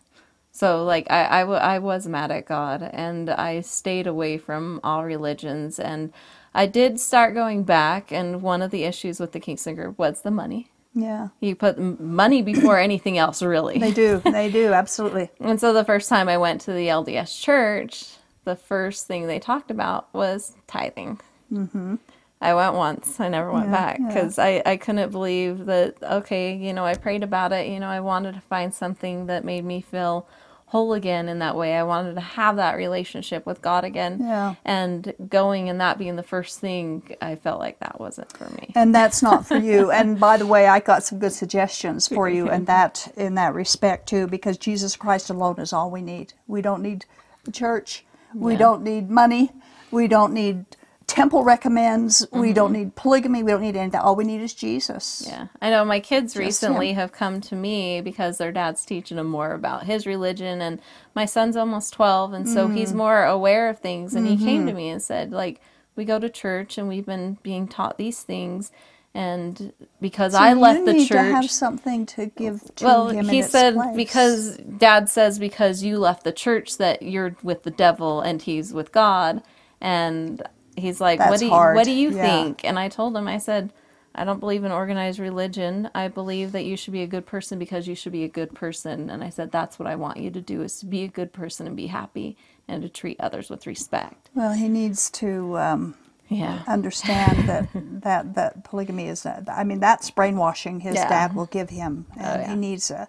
So 0.51 0.85
like 0.85 1.07
I, 1.11 1.39
I, 1.39 1.41
w- 1.41 1.59
I 1.59 1.79
was 1.79 2.07
mad 2.07 2.31
at 2.31 2.45
God 2.45 2.83
and 2.93 3.29
I 3.29 3.61
stayed 3.61 4.07
away 4.07 4.37
from 4.37 4.79
all 4.83 5.05
religions 5.05 5.79
and 5.79 6.13
I 6.53 6.67
did 6.67 6.99
start 6.99 7.33
going 7.33 7.63
back 7.63 8.11
and 8.11 8.41
one 8.41 8.61
of 8.61 8.71
the 8.71 8.83
issues 8.85 9.19
with 9.19 9.33
the 9.33 9.39
Kingston 9.41 9.75
group 9.75 9.99
was 9.99 10.21
the 10.21 10.31
money. 10.31 10.71
Yeah. 10.95 11.27
You 11.41 11.55
put 11.55 11.77
money 11.77 12.41
before 12.41 12.79
anything 12.79 13.17
else, 13.17 13.43
really. 13.43 13.77
They 13.77 13.91
do. 13.91 14.21
They 14.35 14.49
do. 14.49 14.73
Absolutely. 14.73 15.29
and 15.39 15.59
so 15.59 15.73
the 15.73 15.85
first 15.85 16.09
time 16.09 16.27
I 16.29 16.37
went 16.37 16.61
to 16.61 16.73
the 16.73 16.87
LDS 16.87 17.39
church, 17.39 18.05
the 18.45 18.55
first 18.55 19.05
thing 19.05 19.27
they 19.27 19.39
talked 19.39 19.69
about 19.69 20.13
was 20.13 20.55
tithing. 20.67 21.19
Mm-hmm. 21.51 21.95
I 22.41 22.53
went 22.53 22.75
once. 22.75 23.19
I 23.19 23.27
never 23.27 23.51
went 23.51 23.67
yeah, 23.67 23.71
back 23.71 23.97
because 24.07 24.37
yeah. 24.37 24.61
I, 24.65 24.71
I 24.71 24.77
couldn't 24.77 25.11
believe 25.11 25.65
that, 25.65 25.95
okay, 26.01 26.55
you 26.55 26.73
know, 26.73 26.85
I 26.85 26.95
prayed 26.95 27.23
about 27.23 27.51
it. 27.51 27.67
You 27.67 27.79
know, 27.79 27.87
I 27.87 28.01
wanted 28.01 28.35
to 28.35 28.41
find 28.41 28.73
something 28.73 29.27
that 29.27 29.45
made 29.45 29.65
me 29.65 29.81
feel 29.81 30.27
whole 30.75 30.91
again 30.91 31.29
in 31.29 31.39
that 31.39 31.55
way. 31.55 31.73
I 31.73 31.83
wanted 31.83 32.15
to 32.15 32.19
have 32.19 32.57
that 32.57 32.75
relationship 32.75 33.45
with 33.45 33.61
God 33.61 33.85
again. 33.85 34.17
Yeah. 34.19 34.55
And 34.65 35.13
going 35.29 35.69
and 35.69 35.79
that 35.79 35.97
being 35.97 36.17
the 36.17 36.23
first 36.23 36.59
thing, 36.59 37.15
I 37.21 37.35
felt 37.35 37.61
like 37.61 37.79
that 37.79 37.97
wasn't 37.97 38.35
for 38.35 38.49
me. 38.49 38.73
And 38.75 38.93
that's 38.93 39.23
not 39.23 39.47
for 39.47 39.55
you. 39.55 39.89
and 39.99 40.19
by 40.19 40.35
the 40.35 40.45
way, 40.45 40.67
I 40.67 40.81
got 40.81 41.01
some 41.01 41.17
good 41.19 41.31
suggestions 41.31 42.09
for 42.09 42.27
you 42.27 42.51
in 42.51 42.65
that 42.73 43.07
in 43.15 43.35
that 43.35 43.53
respect 43.53 44.09
too, 44.09 44.27
because 44.27 44.57
Jesus 44.57 44.97
Christ 44.97 45.29
alone 45.29 45.59
is 45.59 45.71
all 45.71 45.89
we 45.89 46.01
need. 46.01 46.33
We 46.45 46.61
don't 46.61 46.81
need 46.81 47.05
church. 47.53 48.03
We 48.33 48.53
yeah. 48.53 48.59
don't 48.59 48.83
need 48.83 49.09
money. 49.09 49.53
We 49.91 50.09
don't 50.09 50.33
need 50.33 50.65
temple 51.07 51.43
recommends. 51.43 52.21
Mm-hmm. 52.25 52.39
We 52.39 52.53
don't 52.53 52.73
mm-hmm. 52.73 52.83
need 52.83 52.95
polygamy. 52.95 53.43
We 53.43 53.51
don't 53.51 53.61
need 53.61 53.75
anything. 53.75 53.99
All 53.99 54.15
we 54.15 54.23
need 54.23 54.41
is 54.41 54.53
Jesus. 54.53 55.23
Yeah. 55.27 55.47
I 55.61 55.69
know 55.69 55.85
my 55.85 55.99
kids 55.99 56.33
Just 56.33 56.39
recently 56.39 56.89
him. 56.89 56.95
have 56.95 57.11
come 57.11 57.41
to 57.41 57.55
me 57.55 58.01
because 58.01 58.37
their 58.37 58.51
dad's 58.51 58.85
teaching 58.85 59.17
them 59.17 59.27
more 59.27 59.51
about 59.51 59.85
his 59.85 60.05
religion. 60.05 60.61
And 60.61 60.81
my 61.13 61.25
son's 61.25 61.55
almost 61.55 61.93
12. 61.93 62.33
And 62.33 62.49
so 62.49 62.67
mm. 62.67 62.75
he's 62.75 62.93
more 62.93 63.23
aware 63.23 63.69
of 63.69 63.79
things. 63.79 64.15
And 64.15 64.27
mm-hmm. 64.27 64.37
he 64.37 64.45
came 64.45 64.65
to 64.65 64.71
mm-hmm. 64.71 64.77
me 64.77 64.89
and 64.89 65.01
said, 65.01 65.31
like, 65.31 65.61
we 65.95 66.05
go 66.05 66.19
to 66.19 66.29
church 66.29 66.77
and 66.77 66.87
we've 66.87 67.05
been 67.05 67.37
being 67.43 67.67
taught 67.67 67.97
these 67.97 68.21
things. 68.23 68.71
And 69.13 69.71
because 70.01 70.33
so 70.33 70.39
I 70.39 70.53
left 70.53 70.83
the 70.83 70.93
church, 70.93 71.07
to 71.07 71.21
have 71.21 71.49
something 71.49 72.05
to 72.07 72.25
give 72.25 72.75
to 72.75 72.83
well, 72.83 73.07
he 73.07 73.41
said 73.43 73.77
because 73.95 74.57
Dad 74.57 75.07
says 75.07 75.39
because 75.39 75.83
you 75.83 75.99
left 75.99 76.25
the 76.25 76.33
church 76.33 76.77
that 76.79 77.01
you're 77.01 77.37
with 77.41 77.63
the 77.63 77.71
devil 77.71 78.19
and 78.19 78.41
he's 78.41 78.73
with 78.73 78.91
God, 78.91 79.41
and 79.79 80.43
he's 80.75 81.01
like, 81.01 81.19
That's 81.19 81.31
"What 81.31 81.39
do 81.39 81.45
you, 81.45 81.51
hard. 81.51 81.75
what 81.75 81.85
do 81.85 81.91
you 81.91 82.11
yeah. 82.11 82.21
think?" 82.21 82.63
And 82.63 82.77
I 82.79 82.89
told 82.89 83.15
him, 83.15 83.27
I 83.27 83.37
said, 83.37 83.73
"I 84.13 84.23
don't 84.23 84.39
believe 84.39 84.63
in 84.63 84.71
organized 84.71 85.19
religion. 85.19 85.89
I 85.95 86.07
believe 86.07 86.51
that 86.51 86.65
you 86.65 86.77
should 86.77 86.93
be 86.93 87.01
a 87.01 87.07
good 87.07 87.25
person 87.25 87.59
because 87.59 87.87
you 87.87 87.95
should 87.95 88.11
be 88.11 88.23
a 88.23 88.29
good 88.29 88.53
person." 88.53 89.09
And 89.09 89.23
I 89.23 89.29
said, 89.29 89.51
"That's 89.51 89.79
what 89.79 89.87
I 89.87 89.95
want 89.95 90.17
you 90.17 90.31
to 90.31 90.41
do 90.41 90.61
is 90.61 90.79
to 90.79 90.85
be 90.85 91.03
a 91.03 91.07
good 91.07 91.33
person 91.33 91.67
and 91.67 91.75
be 91.75 91.87
happy 91.87 92.37
and 92.67 92.81
to 92.81 92.89
treat 92.89 93.19
others 93.19 93.49
with 93.49 93.67
respect." 93.67 94.29
Well, 94.33 94.53
he 94.53 94.67
needs 94.67 95.09
to 95.11 95.57
um, 95.57 95.95
yeah. 96.29 96.63
understand 96.67 97.47
that 97.49 97.69
that 98.01 98.35
that 98.35 98.63
polygamy 98.63 99.07
is. 99.07 99.25
I 99.25 99.63
mean, 99.63 99.79
that's 99.79 100.11
brainwashing 100.11 100.81
his 100.81 100.95
yeah. 100.95 101.09
dad 101.09 101.35
will 101.35 101.47
give 101.47 101.69
him, 101.69 102.05
and 102.17 102.25
oh, 102.25 102.43
yeah. 102.43 102.49
he 102.49 102.55
needs 102.55 102.91
a 102.91 103.07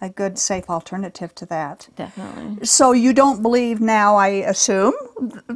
a 0.00 0.08
good, 0.08 0.38
safe 0.38 0.70
alternative 0.70 1.34
to 1.36 1.46
that. 1.46 1.88
Definitely. 1.96 2.64
So 2.64 2.92
you 2.92 3.12
don't 3.12 3.42
believe 3.42 3.80
now, 3.80 4.16
I 4.16 4.28
assume, 4.28 4.94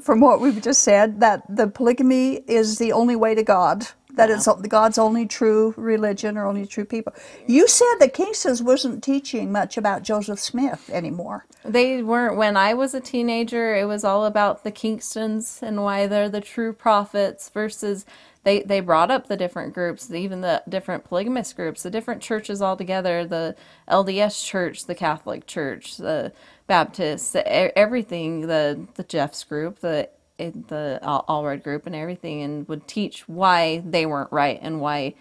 from 0.01 0.21
what 0.21 0.41
we've 0.41 0.61
just 0.61 0.83
said, 0.83 1.21
that 1.21 1.43
the 1.49 1.69
polygamy 1.69 2.43
is 2.47 2.79
the 2.79 2.93
only 2.93 3.17
way 3.17 3.35
to 3.35 3.43
God. 3.43 3.87
That 4.15 4.29
yeah. 4.29 4.37
it's 4.37 4.49
God's 4.69 4.99
only 4.99 5.27
true 5.27 5.73
religion 5.79 6.37
or 6.37 6.45
only 6.45 6.67
true 6.67 6.85
people. 6.85 7.15
You 7.47 7.67
said 7.67 7.95
that 7.99 8.13
Kingston's 8.13 8.63
wasn't 8.63 9.03
teaching 9.03 9.51
much 9.51 9.79
about 9.79 10.03
Joseph 10.03 10.39
Smith 10.39 10.91
anymore. 10.91 11.47
They 11.65 12.03
weren't. 12.03 12.37
When 12.37 12.55
I 12.55 12.75
was 12.75 12.93
a 12.93 13.01
teenager, 13.01 13.75
it 13.75 13.87
was 13.87 14.05
all 14.05 14.27
about 14.27 14.65
the 14.65 14.71
Kingstons 14.71 15.63
and 15.63 15.83
why 15.83 16.07
they're 16.07 16.29
the 16.29 16.43
true 16.43 16.75
prophets 16.75 17.49
versus 17.49 18.05
they 18.45 18.63
they 18.63 18.81
brought 18.81 19.11
up 19.11 19.29
the 19.29 19.37
different 19.37 19.75
groups, 19.75 20.11
even 20.11 20.41
the 20.41 20.63
different 20.69 21.05
polygamous 21.05 21.53
groups, 21.53 21.83
the 21.83 21.91
different 21.91 22.23
churches 22.23 22.61
altogether, 22.61 23.25
the 23.25 23.55
LDS 23.89 24.45
Church, 24.45 24.87
the 24.87 24.95
Catholic 24.95 25.47
Church, 25.47 25.97
the 25.97 26.33
Baptists, 26.67 27.37
everything, 27.37 28.43
the 28.49 28.87
the 28.95 29.05
Jeffs 29.05 29.45
group, 29.45 29.81
the 29.81 30.09
the 30.39 30.99
Allred 31.03 31.63
group, 31.63 31.87
and 31.87 31.95
everything, 31.95 32.43
and 32.43 32.69
would 32.69 32.89
teach 32.89 33.29
why 33.29 33.83
they 33.87 34.07
weren't 34.07 34.33
right 34.33 34.59
and 34.61 34.81
why 34.81 35.15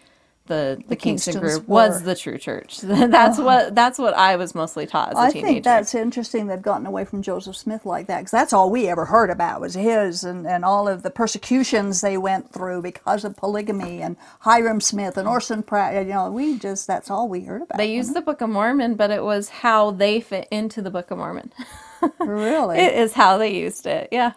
the 0.48 0.78
the, 0.82 0.90
the 0.90 0.96
Kingston 0.96 1.40
group 1.40 1.68
were. 1.68 1.76
was 1.76 2.04
the 2.04 2.16
true 2.16 2.38
church. 2.38 2.80
that's 2.82 3.40
uh, 3.40 3.44
what 3.44 3.76
that's 3.76 3.98
what 4.00 4.14
I 4.14 4.36
was 4.36 4.56
mostly 4.56 4.86
taught 4.86 5.12
as 5.12 5.18
a 5.18 5.32
teenager. 5.32 5.48
I 5.48 5.52
think 5.52 5.64
that's 5.64 5.96
interesting 5.96 6.48
they've 6.48 6.62
gotten 6.62 6.86
away 6.86 7.06
from 7.06 7.22
Joseph 7.22 7.56
Smith 7.56 7.86
like 7.86 8.08
that 8.08 8.20
because 8.20 8.32
that's 8.32 8.54
all 8.54 8.70
we 8.70 8.88
ever 8.88 9.06
heard 9.06 9.30
about 9.30 9.62
was 9.62 9.76
his 9.76 10.24
and, 10.24 10.48
and 10.48 10.66
all 10.66 10.88
of 10.88 11.04
the 11.04 11.10
persecutions 11.10 12.02
they 12.02 12.18
went 12.18 12.52
through 12.52 12.82
because 12.82 13.24
of 13.24 13.38
polygamy 13.38 14.02
and 14.02 14.18
Hyrum 14.40 14.82
Smith 14.82 15.18
and 15.18 15.28
Orson 15.28 15.64
Pratt. 15.64 16.06
You 16.06 16.14
know, 16.14 16.32
we 16.32 16.58
just 16.58 16.88
that's 16.88 17.10
all 17.10 17.30
we 17.30 17.42
heard 17.42 17.62
about. 17.62 17.78
They 17.78 17.94
used 17.94 18.14
the 18.14 18.22
Book 18.22 18.42
of 18.42 18.50
Mormon, 18.50 18.96
but 18.96 19.12
it 19.12 19.24
was 19.24 19.50
how 19.50 19.92
they 19.92 20.20
fit 20.20 20.48
into 20.52 20.82
the 20.82 20.92
Book 20.92 21.12
of 21.12 21.18
Mormon. 21.18 21.54
really, 22.20 22.80
it 22.80 22.94
is 22.94 23.14
how 23.14 23.38
they 23.38 23.54
used 23.54 23.86
it. 23.86 24.10
Yeah. 24.12 24.34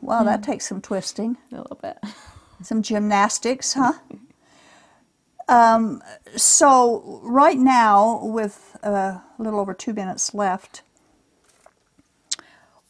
Well, 0.00 0.24
that 0.24 0.42
takes 0.42 0.66
some 0.66 0.80
twisting. 0.80 1.36
A 1.52 1.56
little 1.56 1.78
bit. 1.80 1.96
Some 2.60 2.82
gymnastics, 2.82 3.74
huh? 3.74 3.92
Um, 5.48 6.02
so 6.36 7.20
right 7.24 7.58
now, 7.58 8.24
with 8.24 8.76
uh, 8.84 8.88
a 8.90 9.24
little 9.38 9.60
over 9.60 9.74
two 9.74 9.94
minutes 9.94 10.34
left, 10.34 10.82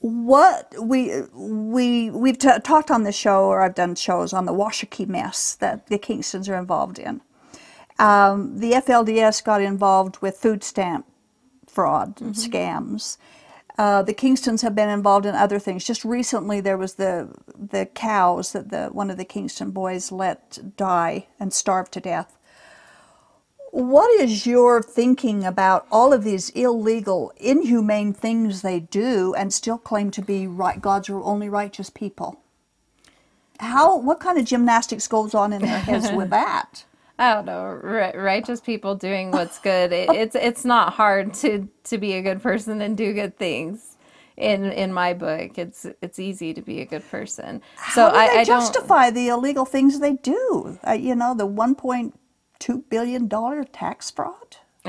what 0.00 0.74
we 0.80 1.22
we 1.32 2.10
we've 2.10 2.38
t- 2.38 2.50
talked 2.64 2.90
on 2.90 3.04
the 3.04 3.12
show, 3.12 3.44
or 3.46 3.62
I've 3.62 3.74
done 3.74 3.94
shows 3.94 4.32
on 4.32 4.46
the 4.46 4.52
Washakie 4.52 5.08
mess 5.08 5.54
that 5.56 5.86
the 5.88 5.98
Kingstons 5.98 6.48
are 6.48 6.56
involved 6.58 6.98
in. 6.98 7.20
Um, 7.98 8.58
the 8.58 8.72
FLDS 8.72 9.44
got 9.44 9.62
involved 9.62 10.18
with 10.22 10.36
food 10.36 10.64
stamp 10.64 11.06
fraud 11.68 12.20
and 12.20 12.34
scams. 12.34 13.18
Uh, 13.78 14.02
the 14.02 14.14
Kingstons 14.14 14.62
have 14.62 14.74
been 14.74 14.88
involved 14.90 15.26
in 15.26 15.34
other 15.34 15.58
things. 15.58 15.84
Just 15.84 16.04
recently, 16.04 16.60
there 16.60 16.78
was 16.78 16.94
the 16.94 17.30
the 17.56 17.86
cows 17.86 18.52
that 18.52 18.70
the 18.70 18.88
one 18.88 19.10
of 19.10 19.18
the 19.18 19.24
Kingston 19.24 19.70
boys 19.70 20.12
let 20.12 20.76
die 20.76 21.26
and 21.40 21.52
starve 21.52 21.90
to 21.92 22.00
death. 22.00 22.38
What 23.72 24.10
is 24.20 24.46
your 24.46 24.82
thinking 24.82 25.44
about 25.44 25.86
all 25.90 26.12
of 26.12 26.24
these 26.24 26.50
illegal, 26.50 27.32
inhumane 27.38 28.12
things 28.12 28.60
they 28.60 28.80
do 28.80 29.34
and 29.34 29.50
still 29.52 29.78
claim 29.78 30.10
to 30.10 30.20
be 30.22 30.46
right, 30.46 30.80
God's 30.80 31.08
only 31.08 31.48
righteous 31.48 31.88
people? 31.88 32.38
How, 33.60 33.96
what 33.96 34.20
kind 34.20 34.38
of 34.38 34.44
gymnastics 34.44 35.08
goes 35.08 35.34
on 35.34 35.54
in 35.54 35.62
their 35.62 35.78
heads 35.78 36.12
with 36.12 36.28
that? 36.30 36.84
I 37.18 37.32
don't 37.34 37.46
know. 37.46 37.64
Ri- 37.64 38.12
righteous 38.14 38.60
people 38.60 38.94
doing 38.94 39.30
what's 39.30 39.58
good. 39.58 39.92
It, 39.92 40.10
it's 40.10 40.34
it's 40.34 40.64
not 40.66 40.92
hard 40.94 41.32
to 41.34 41.68
to 41.84 41.98
be 41.98 42.14
a 42.14 42.22
good 42.22 42.42
person 42.42 42.82
and 42.82 42.96
do 42.96 43.14
good 43.14 43.38
things. 43.38 43.96
In 44.36 44.64
in 44.72 44.92
my 44.92 45.14
book, 45.14 45.58
it's 45.58 45.86
it's 46.02 46.18
easy 46.18 46.52
to 46.54 46.62
be 46.62 46.80
a 46.80 46.86
good 46.86 47.08
person. 47.10 47.62
So 47.92 48.06
How 48.06 48.10
do 48.10 48.16
I, 48.18 48.26
they 48.26 48.38
I 48.38 48.44
don't. 48.44 48.60
justify 48.60 49.10
the 49.10 49.28
illegal 49.28 49.64
things 49.64 50.00
they 50.00 50.14
do? 50.14 50.78
Uh, 50.86 50.92
you 50.92 51.14
know, 51.14 51.34
the 51.34 51.46
1.2 52.62 52.84
billion 52.88 53.28
dollar 53.28 53.64
tax 53.64 54.10
fraud. 54.10 54.56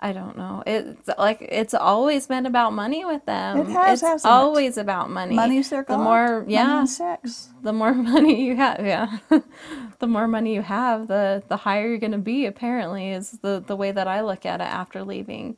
I 0.00 0.12
don't 0.12 0.36
know. 0.36 0.62
It's 0.66 1.08
like 1.16 1.38
it's 1.40 1.72
always 1.72 2.26
been 2.26 2.44
about 2.44 2.74
money 2.74 3.06
with 3.06 3.24
them. 3.24 3.60
It 3.60 3.68
has, 3.68 4.02
it's 4.02 4.02
hasn't 4.02 4.30
it? 4.30 4.34
always 4.34 4.76
about 4.76 5.08
money. 5.08 5.34
Money's 5.34 5.70
their 5.70 5.82
the 5.82 5.96
god. 5.96 6.04
more 6.04 6.40
Money 6.40 6.52
yeah, 6.52 6.84
sex. 6.84 7.48
the 7.62 7.72
more 7.72 7.94
money 8.12 8.44
you 8.44 8.56
have, 8.56 8.84
yeah. 8.84 9.18
the 10.00 10.06
more 10.06 10.28
money 10.28 10.54
you 10.54 10.60
have, 10.62 11.08
the 11.08 11.42
the 11.48 11.56
higher 11.56 11.88
you're 11.88 11.98
going 11.98 12.12
to 12.12 12.18
be 12.18 12.44
apparently 12.44 13.10
is 13.10 13.38
the 13.40 13.64
the 13.66 13.76
way 13.76 13.92
that 13.92 14.06
I 14.06 14.20
look 14.20 14.44
at 14.44 14.60
it 14.60 14.64
after 14.64 15.02
leaving. 15.04 15.56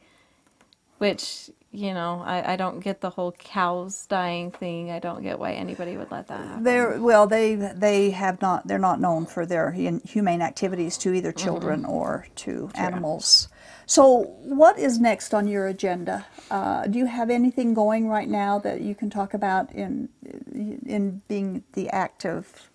Which, 0.99 1.51
you 1.73 1.93
know, 1.93 2.23
I 2.25 2.55
I 2.55 2.57
don't 2.57 2.81
get 2.81 3.01
the 3.01 3.11
whole 3.11 3.33
cows 3.33 4.07
dying 4.07 4.51
thing. 4.51 4.91
I 4.91 4.99
don't 4.99 5.23
get 5.23 5.39
why 5.39 5.53
anybody 5.53 5.97
would 5.97 6.11
let 6.11 6.29
that 6.29 6.41
happen. 6.41 6.65
They're 6.65 7.01
well, 7.01 7.27
they 7.27 7.55
they 7.55 8.11
have 8.11 8.41
not. 8.41 8.67
They're 8.67 8.79
not 8.79 9.01
known 9.01 9.27
for 9.27 9.45
their 9.45 9.71
inhumane 9.71 10.43
activities 10.43 10.97
to 10.99 11.13
either 11.13 11.33
children 11.33 11.85
or 11.85 12.27
to 12.37 12.71
animals. 12.75 13.49
So, 13.87 14.37
what 14.43 14.79
is 14.79 14.99
next 14.99 15.33
on 15.33 15.47
your 15.47 15.69
agenda? 15.69 16.27
Uh, 16.51 16.87
do 16.89 16.99
you 16.99 17.07
have 17.07 17.31
anything 17.31 17.73
going 17.73 18.09
right 18.09 18.29
now 18.29 18.59
that 18.59 18.81
you 18.81 18.97
can 18.97 19.11
talk 19.11 19.33
about 19.33 19.71
in 19.73 20.09
in 20.55 21.23
being 21.29 21.63
the 21.75 21.89
active? 21.91 22.71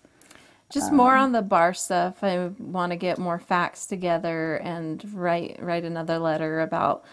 Just 0.70 0.90
more 0.90 1.14
on 1.14 1.32
the 1.32 1.42
bar 1.42 1.74
stuff. 1.74 2.24
I 2.24 2.46
want 2.58 2.92
to 2.92 2.96
get 2.96 3.18
more 3.18 3.38
facts 3.38 3.84
together 3.84 4.56
and 4.56 5.04
write 5.12 5.58
write 5.60 5.84
another 5.84 6.18
letter 6.18 6.60
about 6.60 7.04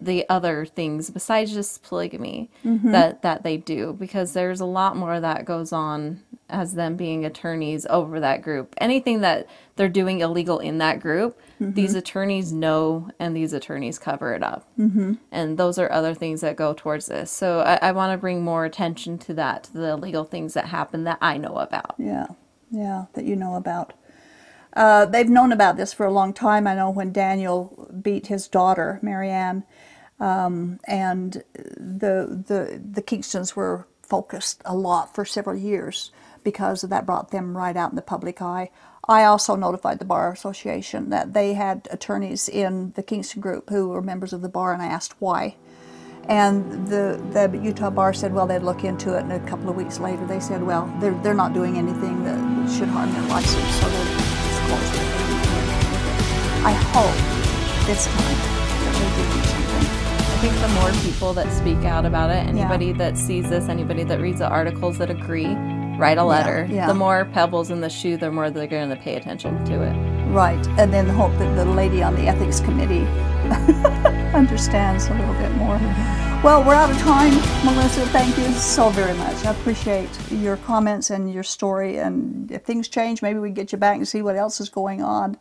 the 0.00 0.26
other 0.28 0.64
things 0.64 1.10
besides 1.10 1.52
just 1.52 1.82
polygamy 1.82 2.50
that 2.64 3.22
that 3.22 3.42
they 3.42 3.56
do 3.56 3.92
because 3.92 4.32
there's 4.32 4.60
a 4.60 4.64
lot 4.64 4.96
more 4.96 5.20
that 5.20 5.44
goes 5.44 5.72
on 5.72 6.22
as 6.48 6.74
them 6.74 6.96
being 6.96 7.24
attorneys 7.24 7.86
over 7.88 8.20
that 8.20 8.42
group. 8.42 8.74
Anything 8.78 9.20
that 9.20 9.46
they're 9.76 9.88
doing 9.88 10.20
illegal 10.20 10.58
in 10.58 10.78
that 10.78 11.00
group, 11.00 11.40
these 11.60 11.94
attorneys 11.94 12.52
know 12.52 13.10
and 13.18 13.36
these 13.36 13.52
attorneys 13.52 13.98
cover 13.98 14.34
it 14.34 14.42
up. 14.42 14.66
Mm-hmm. 14.78 15.14
And 15.30 15.58
those 15.58 15.78
are 15.78 15.90
other 15.92 16.14
things 16.14 16.40
that 16.40 16.56
go 16.56 16.74
towards 16.74 17.06
this. 17.06 17.30
So 17.30 17.60
I, 17.60 17.78
I 17.82 17.92
want 17.92 18.12
to 18.12 18.18
bring 18.18 18.42
more 18.42 18.64
attention 18.64 19.18
to 19.18 19.34
that, 19.34 19.64
to 19.64 19.72
the 19.74 19.90
illegal 19.90 20.24
things 20.24 20.54
that 20.54 20.66
happen 20.66 21.04
that 21.04 21.18
I 21.20 21.36
know 21.36 21.56
about. 21.56 21.94
Yeah, 21.98 22.26
yeah, 22.70 23.06
that 23.12 23.24
you 23.24 23.36
know 23.36 23.54
about. 23.54 23.92
Uh, 24.72 25.04
they've 25.04 25.28
known 25.28 25.52
about 25.52 25.76
this 25.76 25.92
for 25.92 26.06
a 26.06 26.12
long 26.12 26.32
time. 26.32 26.66
I 26.66 26.74
know 26.74 26.90
when 26.90 27.12
Daniel 27.12 27.90
beat 28.00 28.28
his 28.28 28.48
daughter, 28.48 28.98
Mary 29.02 29.30
Ann, 29.30 29.64
um, 30.20 30.78
and 30.86 31.42
the 31.54 32.44
the 32.46 32.80
the 32.92 33.02
Kingstons 33.02 33.56
were 33.56 33.86
focused 34.02 34.60
a 34.64 34.76
lot 34.76 35.14
for 35.14 35.24
several 35.24 35.56
years 35.56 36.12
because 36.44 36.82
that 36.82 37.06
brought 37.06 37.30
them 37.30 37.56
right 37.56 37.76
out 37.76 37.90
in 37.90 37.96
the 37.96 38.02
public 38.02 38.42
eye. 38.42 38.70
I 39.08 39.24
also 39.24 39.56
notified 39.56 39.98
the 39.98 40.04
bar 40.04 40.32
association 40.32 41.10
that 41.10 41.32
they 41.32 41.54
had 41.54 41.88
attorneys 41.90 42.48
in 42.48 42.92
the 42.96 43.02
Kingston 43.02 43.40
group 43.40 43.70
who 43.70 43.88
were 43.88 44.02
members 44.02 44.32
of 44.32 44.42
the 44.42 44.48
bar, 44.48 44.72
and 44.72 44.82
I 44.82 44.86
asked 44.86 45.14
why. 45.20 45.56
And 46.28 46.86
the, 46.86 47.20
the 47.32 47.58
Utah 47.58 47.90
bar 47.90 48.12
said, 48.12 48.32
well, 48.32 48.46
they'd 48.46 48.62
look 48.62 48.84
into 48.84 49.16
it, 49.16 49.22
and 49.22 49.32
a 49.32 49.40
couple 49.40 49.70
of 49.70 49.76
weeks 49.76 49.98
later 49.98 50.24
they 50.26 50.38
said, 50.38 50.62
well, 50.62 50.92
they're, 51.00 51.18
they're 51.22 51.34
not 51.34 51.54
doing 51.54 51.76
anything 51.76 52.22
that 52.24 52.70
should 52.70 52.88
harm 52.88 53.10
their 53.12 53.22
license, 53.22 53.74
so 53.80 53.88
they're 53.88 54.16
disclosed 54.16 54.94
it. 54.94 55.10
I 56.62 56.72
hope 56.92 57.86
this 57.86 58.06
time 58.06 58.49
think 60.40 60.58
the 60.60 60.68
more 60.68 60.90
people 61.02 61.34
that 61.34 61.52
speak 61.52 61.84
out 61.84 62.06
about 62.06 62.30
it, 62.30 62.38
anybody 62.48 62.92
that 62.92 63.18
sees 63.18 63.50
this, 63.50 63.68
anybody 63.68 64.04
that 64.04 64.18
reads 64.22 64.38
the 64.38 64.48
articles 64.48 64.96
that 64.96 65.10
agree, 65.10 65.54
write 66.00 66.18
a 66.18 66.24
letter. 66.24 66.66
yeah. 66.70 66.86
The 66.86 66.94
more 66.94 67.26
pebbles 67.26 67.70
in 67.70 67.80
the 67.80 67.90
shoe, 67.90 68.16
the 68.16 68.30
more 68.30 68.50
they're 68.50 68.66
going 68.66 68.88
to 68.88 68.96
pay 68.96 69.16
attention 69.16 69.64
to 69.66 69.82
it. 69.82 69.94
Right, 70.30 70.64
and 70.78 70.92
then 70.92 71.06
hope 71.08 71.32
that 71.38 71.54
the 71.56 71.64
lady 71.64 72.02
on 72.02 72.14
the 72.14 72.26
ethics 72.26 72.60
committee 72.60 73.04
understands 74.34 75.08
a 75.08 75.14
little 75.14 75.34
bit 75.34 75.52
more. 75.56 75.78
Well, 76.42 76.64
we're 76.64 76.72
out 76.72 76.90
of 76.90 76.96
time, 76.98 77.34
Melissa. 77.66 78.06
Thank 78.06 78.38
you 78.38 78.50
so 78.54 78.88
very 78.88 79.12
much. 79.18 79.44
I 79.44 79.50
appreciate 79.50 80.08
your 80.30 80.56
comments 80.56 81.10
and 81.10 81.30
your 81.30 81.42
story. 81.42 81.98
And 81.98 82.50
if 82.50 82.62
things 82.62 82.88
change, 82.88 83.20
maybe 83.20 83.38
we 83.38 83.48
can 83.48 83.54
get 83.54 83.72
you 83.72 83.78
back 83.78 83.96
and 83.96 84.08
see 84.08 84.22
what 84.22 84.36
else 84.36 84.58
is 84.58 84.70
going 84.70 85.02
on. 85.02 85.36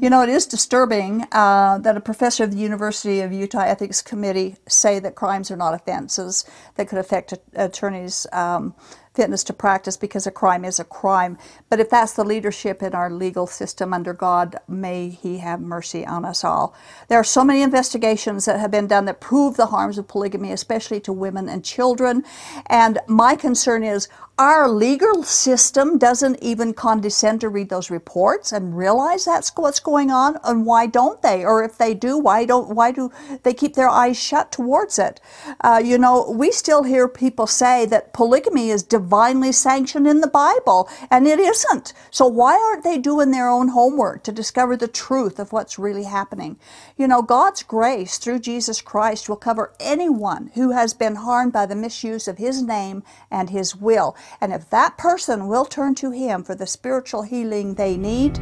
You 0.00 0.08
know, 0.08 0.22
it 0.22 0.28
is 0.28 0.46
disturbing 0.46 1.24
uh, 1.32 1.78
that 1.78 1.96
a 1.96 2.00
professor 2.00 2.44
of 2.44 2.52
the 2.52 2.58
University 2.58 3.22
of 3.22 3.32
Utah 3.32 3.62
Ethics 3.62 4.00
Committee 4.00 4.54
say 4.68 5.00
that 5.00 5.16
crimes 5.16 5.50
are 5.50 5.56
not 5.56 5.74
offenses 5.74 6.44
that 6.76 6.88
could 6.88 6.98
affect 6.98 7.34
attorneys. 7.54 8.24
Um, 8.32 8.76
fitness 9.16 9.42
to 9.44 9.52
practice 9.52 9.96
because 9.96 10.26
a 10.26 10.30
crime 10.30 10.64
is 10.64 10.78
a 10.78 10.84
crime. 10.84 11.38
But 11.70 11.80
if 11.80 11.90
that's 11.90 12.12
the 12.12 12.24
leadership 12.24 12.82
in 12.82 12.94
our 12.94 13.10
legal 13.10 13.46
system 13.46 13.92
under 13.94 14.12
God, 14.12 14.56
may 14.68 15.08
He 15.08 15.38
have 15.38 15.60
mercy 15.60 16.06
on 16.06 16.24
us 16.24 16.44
all. 16.44 16.74
There 17.08 17.18
are 17.18 17.24
so 17.24 17.42
many 17.42 17.62
investigations 17.62 18.44
that 18.44 18.60
have 18.60 18.70
been 18.70 18.86
done 18.86 19.06
that 19.06 19.20
prove 19.20 19.56
the 19.56 19.66
harms 19.66 19.98
of 19.98 20.06
polygamy, 20.06 20.52
especially 20.52 21.00
to 21.00 21.12
women 21.12 21.48
and 21.48 21.64
children. 21.64 22.22
And 22.66 23.00
my 23.08 23.34
concern 23.34 23.82
is 23.82 24.08
our 24.38 24.68
legal 24.68 25.22
system 25.22 25.96
doesn't 25.96 26.38
even 26.42 26.74
condescend 26.74 27.40
to 27.40 27.48
read 27.48 27.70
those 27.70 27.90
reports 27.90 28.52
and 28.52 28.76
realize 28.76 29.24
that's 29.24 29.50
what's 29.56 29.80
going 29.80 30.10
on 30.10 30.38
and 30.44 30.66
why 30.66 30.86
don't 30.86 31.22
they? 31.22 31.42
Or 31.42 31.64
if 31.64 31.78
they 31.78 31.94
do 31.94 32.18
why 32.18 32.44
don't 32.44 32.74
why 32.74 32.92
do 32.92 33.10
they 33.44 33.54
keep 33.54 33.74
their 33.74 33.88
eyes 33.88 34.18
shut 34.22 34.52
towards 34.52 34.98
it? 34.98 35.22
Uh, 35.62 35.80
you 35.82 35.96
know 35.96 36.30
we 36.30 36.50
still 36.50 36.82
hear 36.82 37.08
people 37.08 37.46
say 37.46 37.86
that 37.86 38.12
polygamy 38.12 38.68
is 38.68 38.82
divinely 38.82 39.52
sanctioned 39.52 40.06
in 40.06 40.20
the 40.20 40.26
bible 40.26 40.86
and 41.10 41.26
it 41.26 41.38
isn't. 41.38 41.94
So 42.10 42.26
why 42.26 42.56
aren't 42.56 42.84
they 42.84 42.98
doing 42.98 43.30
their 43.30 43.48
own 43.48 43.68
homework 43.68 44.22
to 44.24 44.32
discover 44.32 44.76
the 44.76 44.86
truth 44.86 45.38
of 45.38 45.50
what's 45.50 45.78
really 45.78 46.04
happening? 46.04 46.58
You 46.98 47.08
know 47.08 47.22
god's 47.22 47.62
grace 47.62 48.18
through 48.18 48.40
jesus 48.40 48.82
christ 48.82 49.30
will 49.30 49.36
cover 49.36 49.72
anyone 49.80 50.50
who 50.54 50.72
has 50.72 50.92
been 50.92 51.14
harmed 51.14 51.54
by 51.54 51.64
the 51.64 51.74
misuse 51.74 52.28
of 52.28 52.36
his 52.36 52.62
name 52.62 53.02
and 53.30 53.48
his 53.48 53.74
will 53.74 54.14
and 54.40 54.52
if 54.52 54.68
that 54.70 54.98
person 54.98 55.48
will 55.48 55.64
turn 55.64 55.94
to 55.96 56.10
Him 56.10 56.42
for 56.42 56.54
the 56.54 56.66
spiritual 56.66 57.22
healing 57.22 57.74
they 57.74 57.96
need, 57.96 58.38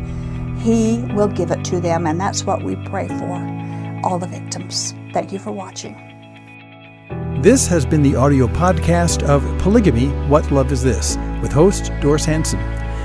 He 0.59 1.05
will 1.15 1.29
give 1.29 1.51
it 1.51 1.65
to 1.67 1.81
them. 1.81 2.07
And 2.07 2.21
that's 2.21 2.45
what 2.45 2.63
we 2.63 2.77
pray 2.87 3.09
for, 3.09 4.03
all 4.05 4.19
the 4.19 4.27
victims. 4.27 4.95
Thank 5.13 5.33
you 5.33 5.39
for 5.39 5.53
watching. 5.53 5.95
This 7.41 7.67
has 7.67 7.85
been 7.85 8.03
the 8.03 8.17
audio 8.17 8.47
podcast 8.47 9.23
of 9.25 9.43
Polygamy 9.59 10.09
What 10.29 10.51
Love 10.51 10.73
Is 10.73 10.83
This 10.83 11.19
with 11.43 11.53
host 11.53 11.93
Doris 12.01 12.25
Hanson. 12.25 12.59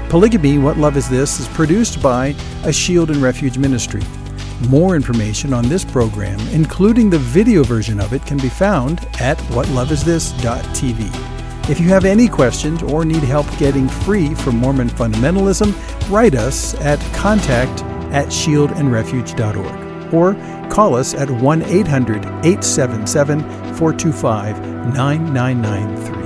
Polygamy 0.10 0.58
What 0.58 0.78
Love 0.78 0.96
Is 0.96 1.10
This 1.10 1.40
is 1.40 1.48
produced 1.50 2.02
by 2.02 2.34
A 2.64 2.72
Shield 2.72 3.10
and 3.10 3.22
Refuge 3.22 3.58
Ministry. 3.58 4.02
More 4.70 4.96
information 4.96 5.54
on 5.54 5.70
this 5.70 5.86
program, 5.86 6.40
including 6.50 7.10
the 7.10 7.20
video 7.20 7.64
version 7.64 8.00
of 8.00 8.14
it, 8.14 8.26
can 8.26 8.38
be 8.38 8.50
found 8.50 9.00
at 9.20 9.38
whatloveisthis.tv. 9.50 11.39
If 11.70 11.80
you 11.80 11.90
have 11.90 12.04
any 12.04 12.28
questions 12.28 12.82
or 12.82 13.06
need 13.06 13.22
help 13.22 13.46
getting 13.60 13.88
free 13.88 14.34
from 14.34 14.58
Mormon 14.58 14.90
fundamentalism, 14.90 15.72
write 16.10 16.34
us 16.34 16.74
at 16.82 17.00
contact 17.14 17.84
at 18.12 18.30
shieldandrefuge.org 18.30 20.14
or 20.14 20.34
call 20.72 20.96
us 20.96 21.14
at 21.14 21.30
1 21.30 21.62
800 21.62 22.26
877 22.26 23.42
425 23.76 24.60
9993. 24.96 26.19